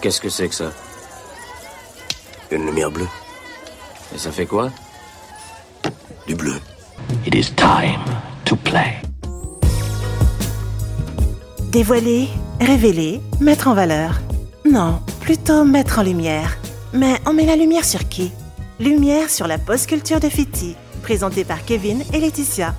Qu'est-ce 0.00 0.20
que 0.22 0.30
c'est 0.30 0.48
que 0.48 0.54
ça 0.54 0.72
Une 2.50 2.64
lumière 2.64 2.90
bleue. 2.90 3.08
Et 4.14 4.18
ça 4.18 4.32
fait 4.32 4.46
quoi 4.46 4.70
Du 6.26 6.34
bleu. 6.34 6.54
It 7.26 7.34
is 7.34 7.52
time 7.54 8.00
to 8.46 8.56
play. 8.56 9.02
Dévoiler, 11.70 12.28
révéler, 12.60 13.20
mettre 13.40 13.68
en 13.68 13.74
valeur. 13.74 14.20
Non, 14.64 15.00
plutôt 15.20 15.64
mettre 15.64 15.98
en 15.98 16.02
lumière. 16.02 16.56
Mais 16.94 17.20
on 17.26 17.34
met 17.34 17.44
la 17.44 17.56
lumière 17.56 17.84
sur 17.84 18.08
qui? 18.08 18.32
Lumière 18.78 19.28
sur 19.28 19.46
la 19.46 19.58
post-culture 19.58 20.18
de 20.18 20.30
Fiti, 20.30 20.76
présentée 21.02 21.44
par 21.44 21.62
Kevin 21.66 22.02
et 22.14 22.20
Laetitia. 22.20 22.74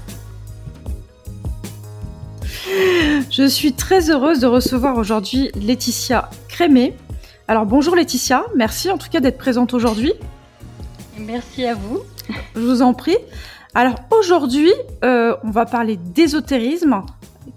Je 3.30 3.48
suis 3.48 3.74
très 3.74 4.10
heureuse 4.10 4.40
de 4.40 4.48
recevoir 4.48 4.98
aujourd'hui 4.98 5.52
Laetitia 5.56 6.30
Crémé. 6.48 6.96
Alors 7.52 7.66
bonjour 7.66 7.98
Laetitia, 7.98 8.46
merci 8.56 8.90
en 8.90 8.98
tout 8.98 9.10
cas 9.10 9.20
d'être 9.20 9.38
présente 9.38 9.74
aujourd'hui. 9.74 10.14
Merci 11.18 11.66
à 11.66 11.76
vous. 11.76 12.00
Je 12.56 12.62
vous 12.62 12.82
en 12.82 12.94
prie. 12.94 13.18
Alors 13.76 13.96
aujourd'hui, 14.10 14.72
euh, 15.04 15.36
on 15.44 15.52
va 15.52 15.66
parler 15.66 15.98
d'ésotérisme, 15.98 17.02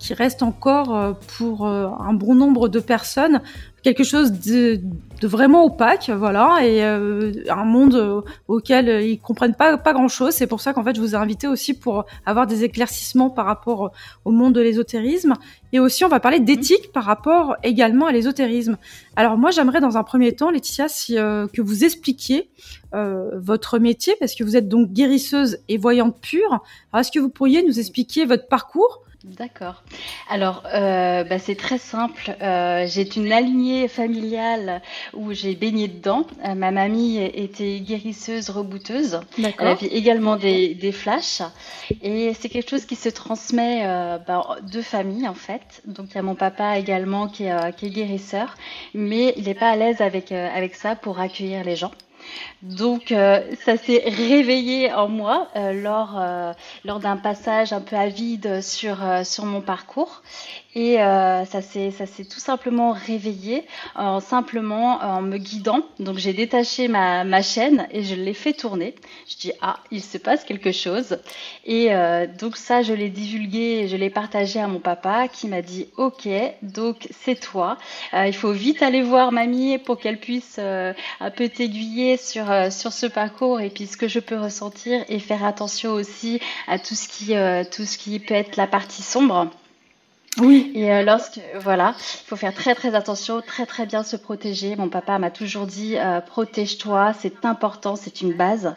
qui 0.01 0.13
reste 0.13 0.43
encore 0.43 0.97
euh, 0.97 1.13
pour 1.39 1.65
euh, 1.65 1.91
un 2.01 2.13
bon 2.13 2.35
nombre 2.35 2.69
de 2.69 2.81
personnes 2.81 3.41
quelque 3.85 4.03
chose 4.03 4.33
de, 4.33 4.81
de 5.25 5.29
vraiment 5.29 5.65
opaque, 5.65 6.11
voilà, 6.11 6.59
et 6.63 6.85
euh, 6.85 7.33
un 7.49 7.65
monde 7.65 7.95
euh, 7.95 8.21
auquel 8.47 9.03
ils 9.03 9.19
comprennent 9.19 9.55
pas 9.55 9.79
pas 9.79 9.95
grand 9.95 10.09
chose. 10.09 10.35
C'est 10.35 10.47
pour 10.47 10.61
ça 10.61 10.75
qu'en 10.75 10.85
fait 10.85 10.95
je 10.95 11.01
vous 11.01 11.15
ai 11.15 11.17
invité 11.17 11.47
aussi 11.49 11.73
pour 11.73 12.05
avoir 12.27 12.47
des 12.47 12.63
éclaircissements 12.63 13.31
par 13.31 13.47
rapport 13.47 13.93
au 14.27 14.33
monde 14.33 14.53
de 14.53 14.61
l'ésotérisme, 14.61 15.33
et 15.73 15.81
aussi 15.81 16.05
on 16.05 16.09
va 16.09 16.21
parler 16.21 16.41
d'éthique 16.41 16.93
par 16.93 17.05
rapport 17.05 17.57
également 17.63 18.05
à 18.05 18.13
l'ésotérisme. 18.13 18.77
Alors 19.17 19.39
moi 19.39 19.51
j'aimerais 19.51 19.81
dans 19.81 19.97
un 19.97 20.03
premier 20.03 20.33
temps, 20.37 20.51
Laetitia, 20.51 20.89
si 20.89 21.17
euh, 21.17 21.47
que 21.47 21.63
vous 21.63 21.85
expliquiez 21.85 22.51
votre 23.33 23.81
métier, 23.81 24.15
parce 24.21 24.37
que 24.37 24.45
vous 24.45 24.57
êtes 24.57 24.69
donc 24.69 24.93
guérisseuse 24.93 25.59
et 25.69 25.79
voyante 25.79 26.21
pure. 26.21 26.63
Alors 26.93 27.01
est-ce 27.01 27.11
que 27.11 27.19
vous 27.19 27.29
pourriez 27.29 27.65
nous 27.65 27.81
expliquer 27.81 28.25
votre 28.25 28.47
parcours? 28.47 29.05
D'accord. 29.25 29.83
Alors, 30.29 30.65
euh, 30.67 31.25
bah, 31.25 31.39
c'est 31.39 31.55
très 31.55 31.79
simple. 31.79 32.37
Euh, 32.43 32.85
j'ai 32.87 33.09
une 33.17 33.33
alignée 33.33 33.89
familiale 33.89 34.83
où 35.17 35.33
j'ai 35.33 35.55
baigné 35.55 35.89
dedans. 35.89 36.27
Euh, 36.45 36.55
ma 36.55 36.71
mamie 36.71 37.19
était 37.19 37.81
guérisseuse, 37.81 38.51
rebouteuse. 38.51 39.21
Elle 39.39 39.67
avait 39.67 39.87
également 39.87 40.37
des, 40.37 40.75
des 40.75 40.93
flashs. 40.93 41.43
Et 42.03 42.33
c'est 42.35 42.49
quelque 42.49 42.71
chose 42.71 42.85
qui 42.85 42.97
se 42.97 43.09
transmet 43.09 43.83
euh, 43.85 44.19
bah, 44.19 44.59
de 44.63 44.83
famille, 44.83 45.29
en 45.29 45.35
fait. 45.35 45.83
Donc, 45.87 46.09
il 46.11 46.15
y 46.17 46.19
a 46.19 46.23
mon 46.23 46.35
papa 46.35 46.79
également 46.79 47.29
qui 47.29 47.45
est, 47.45 47.53
euh, 47.53 47.71
qui 47.71 47.87
est 47.87 47.91
guérisseur. 47.91 48.55
Mais 48.95 49.35
il 49.37 49.45
n'est 49.45 49.55
pas 49.55 49.71
à 49.71 49.77
l'aise 49.77 50.01
avec, 50.01 50.33
avec 50.33 50.75
ça 50.75 50.97
pour 50.97 51.21
accueillir 51.21 51.65
les 51.65 51.77
gens. 51.77 51.93
Donc 52.65 53.13
euh, 53.13 53.43
ça 53.67 53.77
s'est 53.77 54.03
réveillé 54.07 54.91
en 54.91 55.07
moi 55.07 55.49
euh, 55.55 55.75
lors, 55.75 56.15
euh, 56.19 56.55
lors 56.87 56.99
d'un 56.99 57.19
passage 57.19 57.75
un 57.75 57.83
peu 57.83 57.95
avide 57.95 58.63
sur, 58.63 58.97
sur 59.23 59.45
mon 59.45 59.61
parcours 59.61 60.23
et 60.77 60.97
ça 60.97 61.63
s'est 61.63 61.93
tout 62.29 62.41
simplement 62.41 62.91
réveillé 62.91 63.65
en 63.95 64.19
simplement 64.19 64.99
en 65.03 65.23
me 65.23 65.39
guidant. 65.39 65.83
Donc 66.01 66.19
j'ai 66.19 66.33
détaché 66.33 66.89
ma, 66.89 67.23
ma 67.23 67.43
chaîne 67.43 67.87
et 67.93 68.03
je 68.03 68.17
l'ai 68.17 68.35
fait 68.35 68.55
tourner. 68.55 68.97
Je 69.29 69.37
dis 69.37 69.53
ah 69.61 69.77
il 69.93 70.03
se 70.03 70.19
passe 70.19 70.43
quelque 70.43 70.73
chose 70.73 71.19
et 71.65 71.91
donc 72.41 72.57
ça 72.57 72.83
je 72.83 72.93
l'ai 72.93 73.09
divulgué, 73.09 73.87
je 73.87 73.97
l'ai 73.97 74.11
partagé 74.11 74.59
à 74.59 74.67
mon 74.67 74.81
papa 74.81 75.29
qui 75.29 75.47
m'a 75.47 75.63
dit 75.63 75.87
ok 75.97 76.29
donc 76.63 77.07
c'est 77.13 77.39
toi. 77.39 77.77
Il 78.13 78.35
faut 78.35 78.51
vite 78.51 78.83
aller 78.83 79.03
voir 79.03 79.31
mamie 79.31 79.79
pour 79.79 80.01
qu'elle 80.01 80.19
puisse 80.19 80.59
un 80.59 81.31
peu 81.37 81.49
t'aiguiller 81.49 82.17
sur 82.17 82.51
euh, 82.55 82.71
sur 82.71 82.93
ce 82.93 83.07
parcours 83.07 83.61
et 83.61 83.71
puis 83.71 83.87
ce 83.87 83.97
que 83.97 84.09
je 84.09 84.21
peux 84.21 84.39
ressentir 84.39 85.05
et 85.09 85.19
faire 85.19 85.45
attention 85.45 85.93
aussi 85.93 86.41
à 86.69 86.79
tout 86.79 86.95
ce 86.95 87.09
qui 87.09 87.37
euh, 87.37 87.65
tout 87.71 87.85
ce 87.85 87.99
qui 87.99 88.19
peut 88.21 88.35
être 88.35 88.57
la 88.57 88.67
partie 88.67 89.03
sombre. 89.03 89.51
Oui. 90.39 90.73
Et 90.75 90.93
euh, 90.93 91.03
lorsque 91.03 91.41
voilà, 91.61 91.95
il 91.99 92.27
faut 92.27 92.37
faire 92.37 92.55
très 92.55 92.75
très 92.75 92.95
attention, 92.95 93.41
très 93.41 93.67
très 93.67 93.87
bien 93.87 94.03
se 94.03 94.17
protéger. 94.17 94.75
Mon 94.77 94.89
papa 94.89 95.19
m'a 95.19 95.31
toujours 95.31 95.67
dit 95.67 95.97
euh, 95.97 96.21
protège-toi, 96.21 97.15
c'est 97.19 97.45
important, 97.45 97.97
c'est 97.97 98.21
une 98.21 98.33
base. 98.33 98.75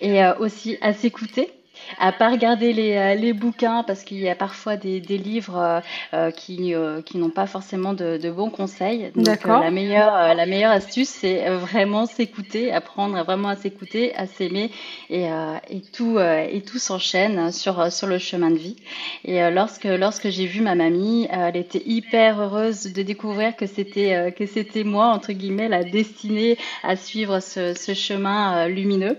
Et 0.00 0.24
euh, 0.24 0.36
aussi 0.38 0.76
à 0.80 0.92
s'écouter 0.92 1.52
à 1.98 2.12
pas 2.12 2.30
regarder 2.30 2.72
les, 2.72 2.96
euh, 2.96 3.14
les 3.14 3.32
bouquins 3.32 3.82
parce 3.82 4.04
qu'il 4.04 4.18
y 4.18 4.28
a 4.28 4.34
parfois 4.34 4.76
des, 4.76 5.00
des 5.00 5.18
livres 5.18 5.56
euh, 5.56 5.80
euh 6.14 6.30
qui, 6.30 6.74
euh, 6.74 7.02
qui 7.02 7.18
n'ont 7.18 7.30
pas 7.30 7.46
forcément 7.46 7.94
de, 7.94 8.18
de 8.18 8.30
bons 8.30 8.50
conseils. 8.50 9.10
Donc 9.14 9.24
D'accord. 9.24 9.60
la 9.60 9.70
meilleure 9.70 10.14
euh, 10.14 10.34
la 10.34 10.46
meilleure 10.46 10.72
astuce 10.72 11.08
c'est 11.08 11.48
vraiment 11.50 12.06
s'écouter, 12.06 12.72
apprendre 12.72 13.22
vraiment 13.24 13.48
à 13.48 13.56
s'écouter, 13.56 14.14
à 14.14 14.26
s'aimer 14.26 14.70
et, 15.10 15.26
et 15.70 15.80
tout 15.92 16.18
et 16.18 16.62
tout 16.62 16.78
s'enchaîne 16.78 17.52
sur 17.52 17.90
sur 17.92 18.06
le 18.06 18.18
chemin 18.18 18.50
de 18.50 18.56
vie. 18.56 18.76
Et 19.24 19.50
lorsque 19.50 19.84
lorsque 19.84 20.28
j'ai 20.28 20.46
vu 20.46 20.60
ma 20.60 20.74
mamie, 20.74 21.28
elle 21.30 21.56
était 21.56 21.82
hyper 21.86 22.40
heureuse 22.40 22.92
de 22.92 23.02
découvrir 23.02 23.56
que 23.56 23.66
c'était 23.66 24.32
que 24.36 24.46
c'était 24.46 24.84
moi 24.84 25.06
entre 25.06 25.32
guillemets 25.32 25.68
la 25.68 25.84
destinée 25.84 26.56
à 26.82 26.96
suivre 26.96 27.40
ce, 27.40 27.74
ce 27.74 27.94
chemin 27.94 28.68
lumineux. 28.68 29.16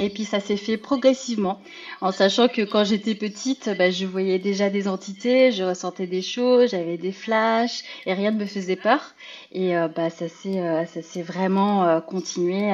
Et 0.00 0.08
puis 0.08 0.24
ça 0.24 0.40
s'est 0.40 0.56
fait 0.56 0.78
progressivement, 0.78 1.60
en 2.00 2.10
sachant 2.10 2.48
que 2.48 2.62
quand 2.62 2.84
j'étais 2.84 3.14
petite, 3.14 3.70
bah, 3.78 3.90
je 3.90 4.06
voyais 4.06 4.38
déjà 4.38 4.70
des 4.70 4.88
entités, 4.88 5.52
je 5.52 5.62
ressentais 5.62 6.06
des 6.06 6.22
choses, 6.22 6.70
j'avais 6.70 6.96
des 6.96 7.12
flashs 7.12 7.84
et 8.06 8.14
rien 8.14 8.30
ne 8.30 8.38
me 8.38 8.46
faisait 8.46 8.76
peur. 8.76 9.14
Et 9.52 9.76
euh, 9.76 9.88
bah, 9.88 10.08
ça 10.08 10.28
s'est 10.28 10.58
euh, 10.60 10.86
ça 10.86 11.02
s'est 11.02 11.22
vraiment 11.22 11.84
euh, 11.84 12.00
continué 12.00 12.72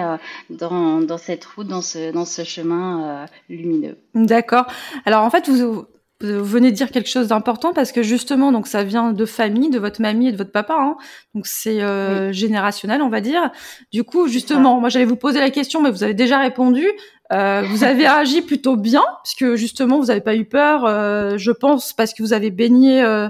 dans, 0.50 1.00
dans 1.00 1.18
cette 1.18 1.44
route, 1.44 1.66
dans 1.66 1.82
ce 1.82 2.12
dans 2.12 2.24
ce 2.24 2.44
chemin 2.44 3.26
lumineux. 3.48 3.98
D'accord. 4.14 4.66
Alors 5.04 5.24
en 5.24 5.30
fait 5.30 5.48
vous 5.48 5.86
vous 6.22 6.44
venez 6.44 6.70
de 6.70 6.76
dire 6.76 6.90
quelque 6.90 7.10
chose 7.10 7.28
d'important 7.28 7.74
parce 7.74 7.92
que 7.92 8.02
justement, 8.02 8.50
donc 8.50 8.66
ça 8.66 8.82
vient 8.84 9.12
de 9.12 9.26
famille, 9.26 9.68
de 9.68 9.78
votre 9.78 10.00
mamie 10.00 10.28
et 10.28 10.32
de 10.32 10.38
votre 10.38 10.50
papa, 10.52 10.74
hein. 10.78 10.96
donc 11.34 11.46
c'est 11.46 11.82
euh, 11.82 12.28
Oui. 12.28 12.34
générationnel, 12.34 13.02
on 13.02 13.10
va 13.10 13.20
dire. 13.20 13.50
Du 13.92 14.02
coup, 14.02 14.26
justement, 14.26 14.80
moi 14.80 14.88
j'allais 14.88 15.04
vous 15.04 15.16
poser 15.16 15.40
la 15.40 15.50
question, 15.50 15.82
mais 15.82 15.90
vous 15.90 16.02
avez 16.04 16.14
déjà 16.14 16.38
répondu. 16.38 16.86
Euh, 17.32 17.62
vous 17.68 17.84
avez 17.84 18.06
agi 18.06 18.42
plutôt 18.42 18.76
bien, 18.76 19.02
puisque 19.24 19.54
justement 19.56 19.98
vous 19.98 20.06
n'avez 20.06 20.20
pas 20.20 20.36
eu 20.36 20.44
peur, 20.44 20.84
euh, 20.84 21.36
je 21.38 21.50
pense, 21.50 21.92
parce 21.92 22.14
que 22.14 22.22
vous 22.22 22.32
avez 22.32 22.50
baigné 22.50 23.02
euh, 23.02 23.28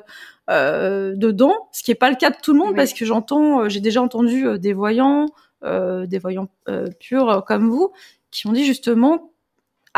euh, 0.51 1.15
dedans, 1.17 1.55
ce 1.73 1.83
qui 1.83 1.91
n'est 1.91 1.97
pas 1.97 2.11
le 2.11 2.17
cas 2.17 2.31
de 2.31 2.37
tout 2.43 2.53
le 2.53 2.59
monde, 2.59 2.71
Oui. 2.71 2.77
parce 2.77 2.93
que 2.93 3.05
j'entends, 3.05 3.69
j'ai 3.69 3.81
déjà 3.81 4.03
entendu 4.03 4.59
des 4.59 4.73
voyants, 4.73 5.27
euh, 5.65 6.07
des 6.07 6.19
voyants 6.19 6.49
euh, 6.69 6.89
purs 7.01 7.45
comme 7.47 7.69
vous, 7.69 7.93
qui 8.31 8.47
ont 8.47 8.53
dit 8.53 8.65
justement 8.65 9.33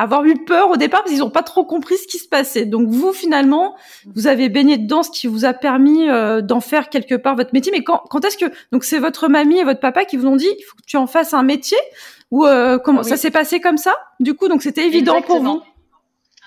avoir 0.03 0.25
eu 0.25 0.34
peur 0.44 0.70
au 0.70 0.76
départ 0.76 1.00
parce 1.00 1.10
qu'ils 1.10 1.20
n'ont 1.20 1.31
pas 1.31 1.42
trop 1.42 1.64
compris 1.64 1.97
ce 1.97 2.06
qui 2.06 2.19
se 2.19 2.28
passait. 2.28 2.64
Donc 2.66 2.88
vous 2.88 3.12
finalement, 3.12 3.75
vous 4.14 4.26
avez 4.26 4.48
baigné 4.48 4.78
dedans, 4.78 5.03
ce 5.03 5.10
qui 5.10 5.26
vous 5.26 5.44
a 5.44 5.53
permis 5.53 6.09
euh, 6.09 6.41
d'en 6.41 6.60
faire 6.60 6.88
quelque 6.88 7.14
part 7.14 7.34
votre 7.36 7.53
métier. 7.53 7.72
Mais 7.72 7.82
quand, 7.82 8.03
quand 8.09 8.25
est-ce 8.25 8.38
que 8.38 8.47
donc 8.72 8.84
c'est 8.84 8.98
votre 8.98 9.28
mamie 9.28 9.59
et 9.59 9.64
votre 9.64 9.81
papa 9.81 10.04
qui 10.04 10.16
vous 10.16 10.26
ont 10.26 10.36
dit 10.36 10.48
il 10.59 10.62
faut 10.62 10.76
que 10.76 10.82
tu 10.86 10.97
en 10.97 11.06
fasses 11.06 11.34
un 11.34 11.42
métier 11.42 11.78
ou 12.31 12.47
euh, 12.47 12.78
comment 12.78 13.00
Oui. 13.00 13.09
ça 13.09 13.16
s'est 13.16 13.31
passé 13.31 13.60
comme 13.60 13.78
ça 13.78 13.94
Du 14.20 14.34
coup? 14.34 14.48
Donc 14.48 14.62
c'était 14.62 14.86
évident 14.86 15.20
pour 15.22 15.42
vous. 15.42 15.60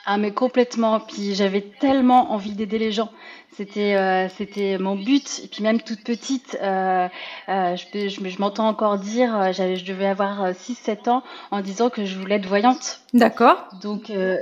Ah 0.05 0.17
mais 0.17 0.31
complètement. 0.31 0.99
Puis 0.99 1.35
j'avais 1.35 1.61
tellement 1.79 2.31
envie 2.31 2.53
d'aider 2.53 2.79
les 2.79 2.91
gens. 2.91 3.09
C'était 3.57 3.95
euh, 3.95 4.29
c'était 4.29 4.77
mon 4.77 4.95
but. 4.95 5.41
Et 5.43 5.47
puis 5.47 5.61
même 5.61 5.81
toute 5.81 6.03
petite, 6.03 6.57
euh, 6.61 7.07
euh, 7.49 7.75
je, 7.75 8.07
je, 8.09 8.29
je 8.29 8.39
m'entends 8.39 8.67
encore 8.67 8.97
dire, 8.97 9.35
euh, 9.35 9.51
j'avais, 9.51 9.75
je 9.75 9.85
devais 9.85 10.07
avoir 10.07 10.53
6-7 10.53 11.09
ans 11.09 11.21
en 11.51 11.61
disant 11.61 11.89
que 11.89 12.05
je 12.05 12.17
voulais 12.17 12.35
être 12.35 12.45
voyante. 12.47 13.01
D'accord. 13.13 13.57
Donc, 13.81 14.09
euh, 14.09 14.37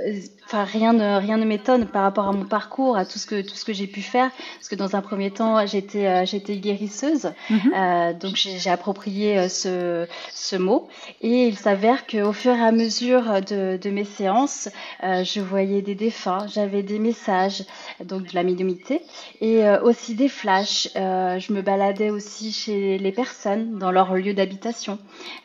enfin 0.46 0.62
rien 0.62 0.92
ne 0.92 1.18
rien 1.18 1.36
ne 1.38 1.44
m'étonne 1.44 1.86
par 1.86 2.02
rapport 2.02 2.28
à 2.28 2.32
mon 2.32 2.44
parcours, 2.44 2.96
à 2.96 3.04
tout 3.04 3.18
ce 3.18 3.26
que 3.26 3.40
tout 3.42 3.56
ce 3.56 3.64
que 3.64 3.72
j'ai 3.72 3.88
pu 3.88 4.00
faire, 4.00 4.30
parce 4.56 4.68
que 4.68 4.76
dans 4.76 4.94
un 4.94 5.00
premier 5.02 5.32
temps 5.32 5.66
j'étais 5.66 6.06
euh, 6.06 6.24
j'étais 6.24 6.56
guérisseuse, 6.56 7.32
Mhm. 7.50 7.72
euh, 7.76 8.12
donc 8.14 8.36
j'ai 8.36 8.58
j'ai 8.58 8.70
approprié 8.70 9.38
euh, 9.38 9.48
ce 9.48 10.06
ce 10.32 10.54
mot 10.56 10.88
et 11.20 11.46
il 11.48 11.56
s'avère 11.58 12.06
qu'au 12.06 12.32
fur 12.32 12.52
et 12.54 12.60
à 12.62 12.70
mesure 12.72 13.40
de 13.42 13.76
de 13.76 13.90
mes 13.90 14.04
séances, 14.04 14.68
euh, 15.02 15.24
je 15.24 15.40
voyais 15.40 15.82
des 15.82 15.96
défunts, 15.96 16.46
j'avais 16.46 16.82
des 16.84 16.98
messages, 17.00 17.64
donc 18.04 18.28
de 18.28 18.34
la 18.34 18.42
médiumnité 18.44 18.99
et 19.40 19.66
euh, 19.66 19.80
aussi 19.82 20.14
des 20.14 20.28
flashs. 20.28 20.88
Euh, 20.96 21.38
je 21.38 21.52
me 21.52 21.62
baladais 21.62 22.10
aussi 22.10 22.52
chez 22.52 22.98
les 22.98 23.12
personnes 23.12 23.78
dans 23.78 23.90
leur 23.90 24.14
lieu 24.14 24.34
d'habitation 24.34 24.98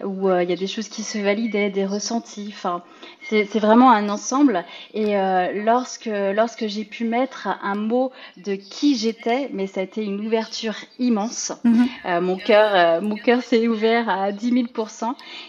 où 0.04 0.30
euh, 0.30 0.44
il 0.44 0.50
y 0.50 0.54
a 0.54 0.58
des 0.58 0.68
choses 0.68 0.90
qui 0.90 1.04
se 1.04 1.18
validaient, 1.18 1.70
des 1.70 1.86
ressentis, 1.86 2.50
enfin 2.50 2.84
c'est 3.28 3.58
vraiment 3.58 3.90
un 3.92 4.08
ensemble. 4.10 4.66
Et 4.94 5.16
lorsque, 5.56 6.06
lorsque 6.06 6.68
j'ai 6.68 6.86
pu 6.86 7.06
mettre 7.06 7.48
un 7.64 7.74
mot 7.74 8.12
de 8.38 8.54
qui 8.54 8.96
j'étais, 8.96 9.50
mais 9.52 9.66
ça 9.66 9.80
a 9.80 9.84
été 9.84 10.04
une 10.04 10.24
ouverture 10.24 10.76
immense. 11.00 11.52
Mhm. 11.64 12.22
Mon 12.22 12.38
cœur, 12.38 13.02
mon 13.02 13.16
cœur 13.16 13.42
s'est 13.42 13.68
ouvert 13.68 14.10
à 14.10 14.32
10 14.32 14.52
000 14.52 14.66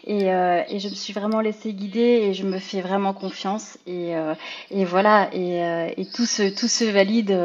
et, 0.06 0.24
et 0.24 0.78
je 0.78 0.88
me 0.88 0.94
suis 0.94 1.12
vraiment 1.12 1.42
laissée 1.42 1.74
guider 1.74 2.00
et 2.00 2.32
je 2.32 2.46
me 2.46 2.58
fais 2.58 2.80
vraiment 2.80 3.12
confiance. 3.12 3.76
Et, 3.86 4.14
et 4.70 4.84
voilà, 4.86 5.28
et, 5.34 5.92
et 5.98 6.06
tout 6.06 6.24
se, 6.24 6.48
tout 6.48 6.68
se 6.68 6.84
valide 6.84 7.38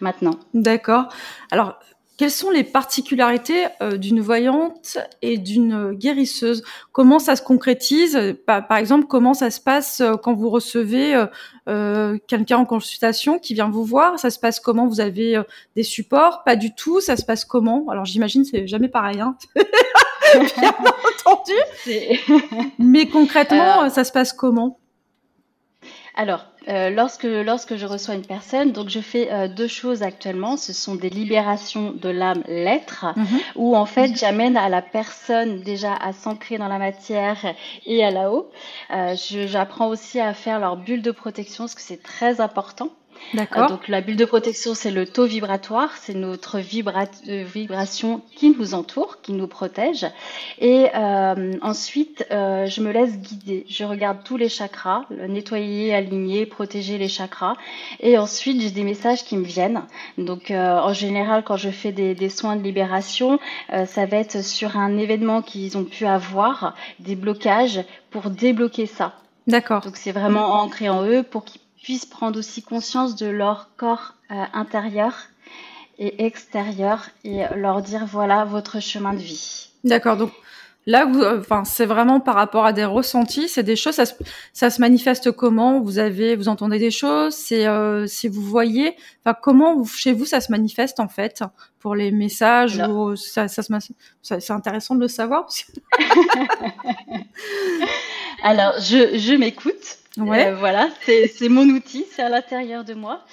maintenant. 0.00 0.38
D'accord. 0.54 1.08
Alors 1.50 1.78
quelles 2.18 2.32
sont 2.32 2.50
les 2.50 2.64
particularités 2.64 3.66
d'une 3.94 4.20
voyante 4.20 4.98
et 5.22 5.38
d'une 5.38 5.92
guérisseuse? 5.92 6.64
Comment 6.90 7.20
ça 7.20 7.36
se 7.36 7.42
concrétise? 7.42 8.18
Par, 8.44 8.76
exemple, 8.76 9.06
comment 9.06 9.34
ça 9.34 9.52
se 9.52 9.60
passe 9.60 10.02
quand 10.24 10.34
vous 10.34 10.50
recevez 10.50 11.24
quelqu'un 12.26 12.58
en 12.58 12.64
consultation 12.64 13.38
qui 13.38 13.54
vient 13.54 13.70
vous 13.70 13.84
voir? 13.84 14.18
Ça 14.18 14.30
se 14.30 14.40
passe 14.40 14.58
comment? 14.58 14.88
Vous 14.88 15.00
avez 15.00 15.40
des 15.76 15.84
supports? 15.84 16.42
Pas 16.42 16.56
du 16.56 16.74
tout. 16.74 17.00
Ça 17.00 17.16
se 17.16 17.24
passe 17.24 17.44
comment? 17.44 17.86
Alors 17.88 18.04
j'imagine 18.04 18.44
c'est 18.44 18.66
jamais 18.66 18.88
pareil. 18.88 19.20
Hein 19.20 19.36
bien 20.34 20.74
entendu. 21.24 21.52
Mais 22.80 23.06
concrètement, 23.06 23.88
ça 23.90 24.02
se 24.02 24.10
passe 24.10 24.32
comment? 24.32 24.80
alors, 26.18 26.46
euh, 26.68 26.90
lorsque, 26.90 27.24
lorsque 27.24 27.76
je 27.76 27.86
reçois 27.86 28.14
une 28.14 28.26
personne, 28.26 28.72
donc 28.72 28.88
je 28.88 29.00
fais 29.00 29.32
euh, 29.32 29.48
deux 29.48 29.68
choses 29.68 30.02
actuellement. 30.02 30.56
Ce 30.56 30.72
sont 30.72 30.94
des 30.94 31.08
libérations 31.08 31.92
de 31.92 32.08
l'âme 32.08 32.42
l'être, 32.46 33.06
mhm. 33.16 33.26
où 33.56 33.76
en 33.76 33.86
fait 33.86 34.16
j'amène 34.16 34.56
à 34.56 34.68
la 34.68 34.82
personne 34.82 35.60
déjà 35.62 35.94
à 35.94 36.12
s'ancrer 36.12 36.58
dans 36.58 36.68
la 36.68 36.78
matière 36.78 37.38
et 37.86 38.04
à 38.04 38.10
là-haut. 38.10 38.50
Euh, 38.90 39.14
j'apprends 39.46 39.88
aussi 39.88 40.20
à 40.20 40.34
faire 40.34 40.60
leur 40.60 40.76
bulle 40.76 41.02
de 41.02 41.10
protection, 41.10 41.64
parce 41.64 41.74
que 41.74 41.80
c'est 41.80 42.02
très 42.02 42.40
important. 42.40 42.90
D'accord. 43.34 43.64
Euh, 43.64 43.68
donc 43.68 43.88
la 43.88 44.00
bulle 44.00 44.16
de 44.16 44.24
protection, 44.24 44.74
c'est 44.74 44.90
le 44.90 45.06
taux 45.06 45.26
vibratoire, 45.26 45.90
c'est 46.00 46.14
notre 46.14 46.58
euh, 46.58 47.44
vibration 47.44 48.22
qui 48.34 48.50
nous 48.50 48.74
entoure, 48.74 49.20
qui 49.20 49.32
nous 49.32 49.46
protège. 49.46 50.06
Et 50.58 50.86
euh, 50.94 51.52
ensuite, 51.62 52.24
je 52.30 52.80
me 52.80 52.90
laisse 52.90 53.18
guider. 53.18 53.64
Je 53.68 53.84
regarde 53.84 54.18
tous 54.24 54.36
les 54.36 54.48
chakras, 54.48 55.04
nettoyer, 55.10 55.94
aligner, 55.94 56.46
protéger 56.46 56.98
les 56.98 57.08
chakras. 57.08 57.54
Et 58.00 58.18
ensuite, 58.18 58.60
j'ai 58.60 58.70
des 58.70 58.84
messages 58.84 59.24
qui 59.24 59.36
me 59.36 59.44
viennent. 59.44 59.82
Donc 60.16 60.50
en 60.50 60.92
général, 60.92 61.42
quand 61.44 61.56
je 61.56 61.70
fais 61.70 61.92
des, 61.92 62.14
des 62.14 62.28
soins 62.28 62.56
de 62.56 62.62
libération, 62.62 63.38
ça 63.86 64.06
va 64.06 64.16
être 64.16 64.42
sur 64.42 64.76
un 64.76 64.96
événement 64.98 65.42
qu'ils 65.42 65.76
ont 65.76 65.84
pu 65.84 66.06
avoir, 66.06 66.74
des 66.98 67.16
blocages 67.16 67.80
pour 68.10 68.30
débloquer 68.30 68.86
ça. 68.86 69.14
D'accord. 69.46 69.80
Donc 69.80 69.96
c'est 69.96 70.12
vraiment 70.12 70.60
ancré 70.60 70.88
en 70.88 71.04
eux 71.04 71.22
pour 71.22 71.44
qu'ils 71.44 71.60
puissent 71.82 72.06
prendre 72.06 72.38
aussi 72.38 72.62
conscience 72.62 73.16
de 73.16 73.26
leur 73.26 73.70
corps 73.76 74.14
euh, 74.30 74.44
intérieur 74.52 75.14
et 75.98 76.24
extérieur 76.24 77.08
et 77.24 77.42
leur 77.56 77.82
dire 77.82 78.06
voilà 78.06 78.44
votre 78.44 78.80
chemin 78.80 79.12
de 79.12 79.18
vie. 79.18 79.68
D'accord. 79.84 80.16
Donc 80.16 80.32
là, 80.86 81.04
vous, 81.04 81.22
euh, 81.22 81.40
enfin, 81.40 81.64
c'est 81.64 81.86
vraiment 81.86 82.20
par 82.20 82.34
rapport 82.34 82.64
à 82.64 82.72
des 82.72 82.84
ressentis, 82.84 83.48
c'est 83.48 83.62
des 83.62 83.76
choses. 83.76 83.94
Ça 83.94 84.06
se, 84.06 84.14
ça 84.52 84.70
se 84.70 84.80
manifeste 84.80 85.32
comment? 85.32 85.80
Vous 85.80 85.98
avez, 85.98 86.36
vous 86.36 86.48
entendez 86.48 86.78
des 86.78 86.90
choses? 86.90 87.34
C'est 87.34 87.66
euh, 87.66 88.06
si 88.06 88.28
vous 88.28 88.42
voyez. 88.42 88.96
Enfin, 89.24 89.36
comment 89.40 89.84
chez 89.84 90.12
vous 90.12 90.24
ça 90.24 90.40
se 90.40 90.50
manifeste 90.50 91.00
en 91.00 91.08
fait 91.08 91.42
pour 91.78 91.94
les 91.94 92.10
messages 92.10 92.82
ou 92.88 93.16
ça, 93.16 93.48
ça, 93.48 93.62
se, 93.62 93.72
c'est 94.22 94.50
intéressant 94.50 94.94
de 94.94 95.00
le 95.00 95.08
savoir. 95.08 95.48
Alors, 98.42 98.74
je, 98.78 99.18
je 99.18 99.34
m'écoute. 99.34 99.98
Ouais. 100.18 100.46
Euh, 100.46 100.54
voilà, 100.56 100.88
c'est 101.04 101.48
mon 101.48 101.66
outil, 101.68 102.06
c'est 102.10 102.22
à 102.22 102.28
l'intérieur 102.28 102.84
de 102.84 102.94
moi. 102.94 103.24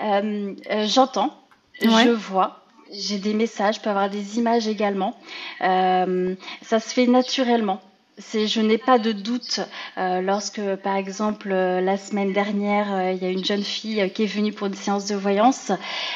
Euh, 0.00 0.54
euh, 0.70 0.86
j'entends, 0.86 1.34
je 1.80 2.10
vois. 2.10 2.60
J'ai 2.92 3.18
des 3.18 3.34
messages, 3.34 3.76
je 3.76 3.80
peux 3.80 3.90
avoir 3.90 4.10
des 4.10 4.38
images 4.38 4.68
également. 4.68 5.16
ça 5.60 6.80
se 6.80 6.94
fait 6.94 7.06
naturellement 7.06 7.80
je 8.18 8.60
n'ai 8.60 8.78
pas 8.78 8.98
de 8.98 9.12
doute 9.12 9.60
euh, 9.98 10.20
lorsque 10.20 10.60
par 10.76 10.96
exemple 10.96 11.48
la 11.50 11.96
semaine 11.96 12.32
dernière 12.32 13.12
il 13.12 13.22
y 13.22 13.26
a 13.26 13.30
une 13.30 13.44
jeune 13.44 13.64
fille 13.64 14.10
qui 14.14 14.24
est 14.24 14.26
venue 14.26 14.52
pour 14.52 14.68
une 14.68 14.74
séance 14.74 15.06
de 15.06 15.16
voyance 15.16 15.72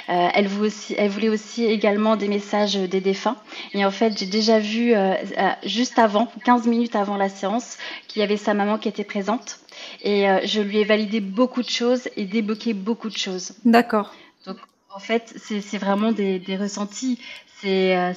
elle, 0.07 0.47
voulait 0.47 0.69
aussi, 0.69 0.95
elle 0.97 1.11
voulait 1.11 1.29
aussi 1.29 1.65
également 1.65 2.17
des 2.17 2.29
messages 2.29 2.75
des 2.75 3.01
défunts 3.01 3.37
et 3.75 3.85
en 3.85 3.91
fait 3.91 4.17
j'ai 4.19 4.27
déjà 4.27 4.59
vu 4.59 4.95
juste 5.65 5.99
avant 5.99 6.29
15 6.45 6.67
minutes 6.67 6.95
avant 6.97 7.17
la 7.17 7.29
séance 7.29 7.79
qu'il 8.07 8.21
y 8.21 8.23
avait 8.23 8.37
sa 8.37 8.55
maman 8.55 8.79
qui 8.79 8.89
était 8.89 9.05
présente 9.05 9.61
et 10.03 10.29
euh, 10.29 10.41
je 10.45 10.61
lui 10.61 10.79
ai 10.79 10.85
validé 10.85 11.21
beaucoup 11.21 11.63
de 11.63 11.69
choses 11.69 12.09
et 12.17 12.25
débloqué 12.25 12.75
beaucoup 12.75 13.09
de 13.09 13.17
choses. 13.17 13.55
D'accord. 13.65 14.15
Donc, 14.47 14.57
en 14.95 14.99
fait, 14.99 15.35
c'est 15.37 15.79
vraiment 15.79 16.13
des, 16.13 16.39
des 16.39 16.57
ressentis. 16.57 17.19
C'est 17.61 17.97
euh, 17.97 18.13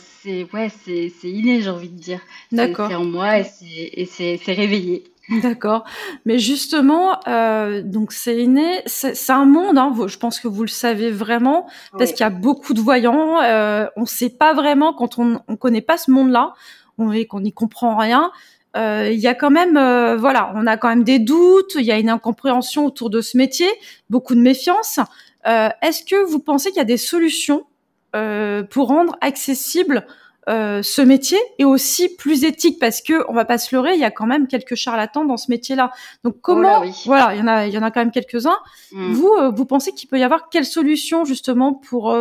ouais, 0.54 0.70
c'est 0.86 1.12
inné, 1.24 1.62
j'ai 1.62 1.70
envie 1.70 1.90
de 1.90 2.00
dire. 2.00 2.22
D'accord. 2.52 2.90
C'est 2.90 2.96
en 2.96 3.06
moi 3.06 3.40
et 3.40 4.06
c'est 4.06 4.40
réveillé. 4.46 5.04
D'accord. 5.42 5.86
Mais 6.26 6.40
justement, 6.40 7.20
euh, 7.28 7.82
donc 7.82 8.12
c'est 8.12 8.44
inné, 8.44 8.82
c'est 8.86 9.30
un 9.30 9.46
monde, 9.46 9.78
hein, 9.78 9.94
je 10.08 10.18
pense 10.18 10.40
que 10.40 10.48
vous 10.48 10.64
le 10.64 10.68
savez 10.68 11.10
vraiment, 11.10 11.68
parce 11.98 12.12
qu'il 12.12 12.22
y 12.22 12.28
a 12.28 12.30
beaucoup 12.30 12.74
de 12.74 12.82
voyants. 12.82 13.42
Euh, 13.42 13.88
on 13.96 14.02
ne 14.02 14.06
sait 14.06 14.30
pas 14.30 14.54
vraiment, 14.54 14.94
quand 14.94 15.20
on 15.20 15.40
ne 15.48 15.56
connaît 15.56 15.82
pas 15.82 15.98
ce 15.98 16.12
monde-là, 16.12 16.54
on, 16.98 17.12
qu'on 17.26 17.40
n'y 17.40 17.54
comprend 17.54 17.96
rien, 17.96 18.32
euh, 18.78 19.10
il 19.12 19.20
y 19.20 19.28
a 19.28 19.34
quand 19.34 19.52
même, 19.52 19.78
euh, 19.78 20.18
voilà, 20.18 20.52
on 20.56 20.66
a 20.68 20.78
quand 20.78 20.90
même 20.90 21.04
des 21.04 21.20
doutes, 21.20 21.76
il 21.76 21.86
y 21.86 21.92
a 21.92 22.00
une 22.00 22.10
incompréhension 22.10 22.86
autour 22.86 23.10
de 23.10 23.22
ce 23.22 23.38
métier, 23.38 23.70
beaucoup 24.10 24.36
de 24.36 24.42
méfiance. 24.42 25.00
Euh, 25.48 25.70
Est-ce 25.82 26.04
que 26.04 26.24
vous 26.26 26.40
pensez 26.40 26.70
qu'il 26.70 26.78
y 26.78 26.82
a 26.82 26.86
des 26.86 26.98
solutions 26.98 27.66
pour 28.12 28.88
rendre 28.88 29.18
accessible 29.22 30.06
ce 30.48 31.02
métier 31.02 31.38
et 31.60 31.66
aussi 31.66 32.16
plus 32.16 32.44
éthique 32.44 32.80
parce 32.80 33.02
que 33.02 33.24
on 33.30 33.34
va 33.34 33.46
pas 33.46 33.58
se 33.58 33.74
leurrer, 33.76 33.94
il 33.94 34.00
y 34.00 34.06
a 34.06 34.12
quand 34.12 34.26
même 34.26 34.48
quelques 34.48 34.76
charlatans 34.76 35.24
dans 35.24 35.38
ce 35.38 35.50
métier-là. 35.50 35.92
Donc 36.24 36.36
oh 36.38 36.40
comment, 36.42 36.84
voilà, 37.06 37.34
il 37.34 37.40
y 37.40 37.42
en 37.42 37.48
a, 37.48 37.68
il 37.68 37.74
y 37.74 37.78
en 37.78 37.84
a 37.84 37.92
quand 37.92 38.02
même 38.02 38.12
quelques-uns. 38.12 38.58
Mm. 38.92 39.14
Vous, 39.14 39.32
vous 39.56 39.66
pensez 39.66 39.94
qu'il 39.94 40.10
peut 40.10 40.20
y 40.20 40.24
avoir 40.24 40.50
quelle 40.50 40.66
solution 40.66 41.26
justement 41.26 41.74
pour 41.74 42.16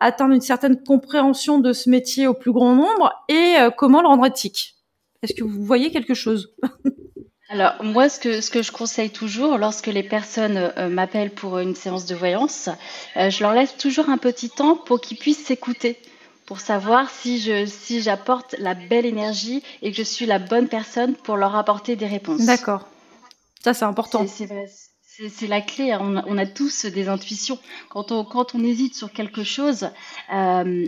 atteindre 0.00 0.34
une 0.34 0.40
certaine 0.40 0.82
compréhension 0.82 1.58
de 1.58 1.72
ce 1.72 1.88
métier 1.88 2.26
au 2.26 2.34
plus 2.34 2.52
grand 2.52 2.74
nombre 2.74 3.12
et 3.28 3.56
comment 3.78 4.02
le 4.02 4.08
rendre 4.08 4.26
éthique? 4.26 4.74
Est-ce 5.22 5.34
que 5.34 5.44
vous 5.44 5.64
voyez 5.64 5.90
quelque 5.90 6.14
chose? 6.14 6.54
Alors 7.50 7.82
moi, 7.82 8.08
ce 8.08 8.20
que, 8.20 8.40
ce 8.40 8.48
que 8.48 8.62
je 8.62 8.70
conseille 8.70 9.10
toujours 9.10 9.58
lorsque 9.58 9.88
les 9.88 10.04
personnes 10.04 10.56
euh, 10.56 10.88
m'appellent 10.88 11.34
pour 11.34 11.58
une 11.58 11.74
séance 11.74 12.06
de 12.06 12.14
voyance, 12.14 12.68
euh, 13.16 13.28
je 13.28 13.42
leur 13.42 13.54
laisse 13.54 13.76
toujours 13.76 14.08
un 14.08 14.18
petit 14.18 14.50
temps 14.50 14.76
pour 14.76 15.00
qu'ils 15.00 15.18
puissent 15.18 15.44
s'écouter, 15.44 15.98
pour 16.46 16.60
savoir 16.60 17.10
si 17.10 17.40
je 17.40 17.66
si 17.66 18.02
j'apporte 18.02 18.54
la 18.60 18.74
belle 18.74 19.04
énergie 19.04 19.64
et 19.82 19.90
que 19.90 19.96
je 19.96 20.04
suis 20.04 20.26
la 20.26 20.38
bonne 20.38 20.68
personne 20.68 21.16
pour 21.16 21.36
leur 21.36 21.56
apporter 21.56 21.96
des 21.96 22.06
réponses. 22.06 22.46
D'accord. 22.46 22.86
Ça 23.64 23.74
c'est 23.74 23.84
important. 23.84 24.24
C'est 24.28 25.48
la 25.48 25.60
clé. 25.60 25.90
Hein. 25.90 26.22
On 26.28 26.38
a, 26.38 26.46
tous 26.46 26.86
des 26.86 27.08
intuitions. 27.08 27.58
Quand 27.88 28.12
on 28.12 28.24
quand 28.24 28.54
on 28.54 28.62
hésite 28.62 28.94
sur 28.94 29.12
quelque 29.12 29.42
chose, 29.42 29.90
euh, 30.32 30.86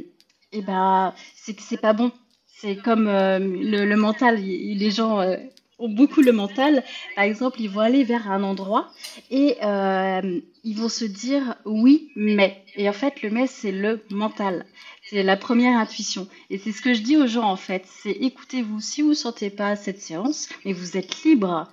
eh 0.53 0.63
ben 0.63 1.13
c'est 1.35 1.55
que 1.55 1.63
c'est 1.63 1.81
pas 1.81 1.93
bon. 1.93 2.13
C'est 2.47 2.77
comme 2.77 3.09
euh, 3.09 3.41
le, 3.41 3.97
mental. 3.97 4.37
les 4.37 4.91
gens 4.93 5.21
euh, 5.21 5.37
ont 5.79 5.89
beaucoup 5.89 6.23
le 6.23 6.33
mental. 6.33 6.85
Par 7.17 7.25
exemple, 7.25 7.61
ils 7.61 7.71
vont 7.71 7.81
aller 7.81 8.05
vers 8.05 8.31
un 8.31 8.43
endroit 8.43 8.91
et 9.31 9.57
euh, 9.63 10.41
ils 10.65 10.77
vont 10.77 10.89
se 10.89 11.05
dire 11.05 11.57
oui, 11.65 12.11
mais. 12.17 12.63
Et 12.77 12.89
en 12.89 12.93
fait, 12.93 13.23
le 13.23 13.31
mais, 13.31 13.47
c'est 13.47 13.73
le 13.73 14.03
mental. 14.11 14.67
C'est 15.05 15.23
la 15.23 15.37
première 15.37 15.79
intuition. 15.79 16.29
Et 16.49 16.59
c'est 16.59 16.73
ce 16.73 16.81
que 16.81 16.95
je 16.95 17.03
dis 17.03 17.17
aux 17.17 17.27
gens, 17.27 17.45
en 17.45 17.57
fait. 17.57 17.85
C'est 17.87 18.13
écoutez-vous. 18.13 18.81
Si 18.81 19.03
vous 19.03 19.11
ne 19.11 19.15
sentez 19.15 19.51
pas 19.51 19.77
cette 19.77 20.01
séance, 20.01 20.49
mais 20.65 20.73
vous 20.73 20.97
êtes 20.97 21.23
libre. 21.25 21.69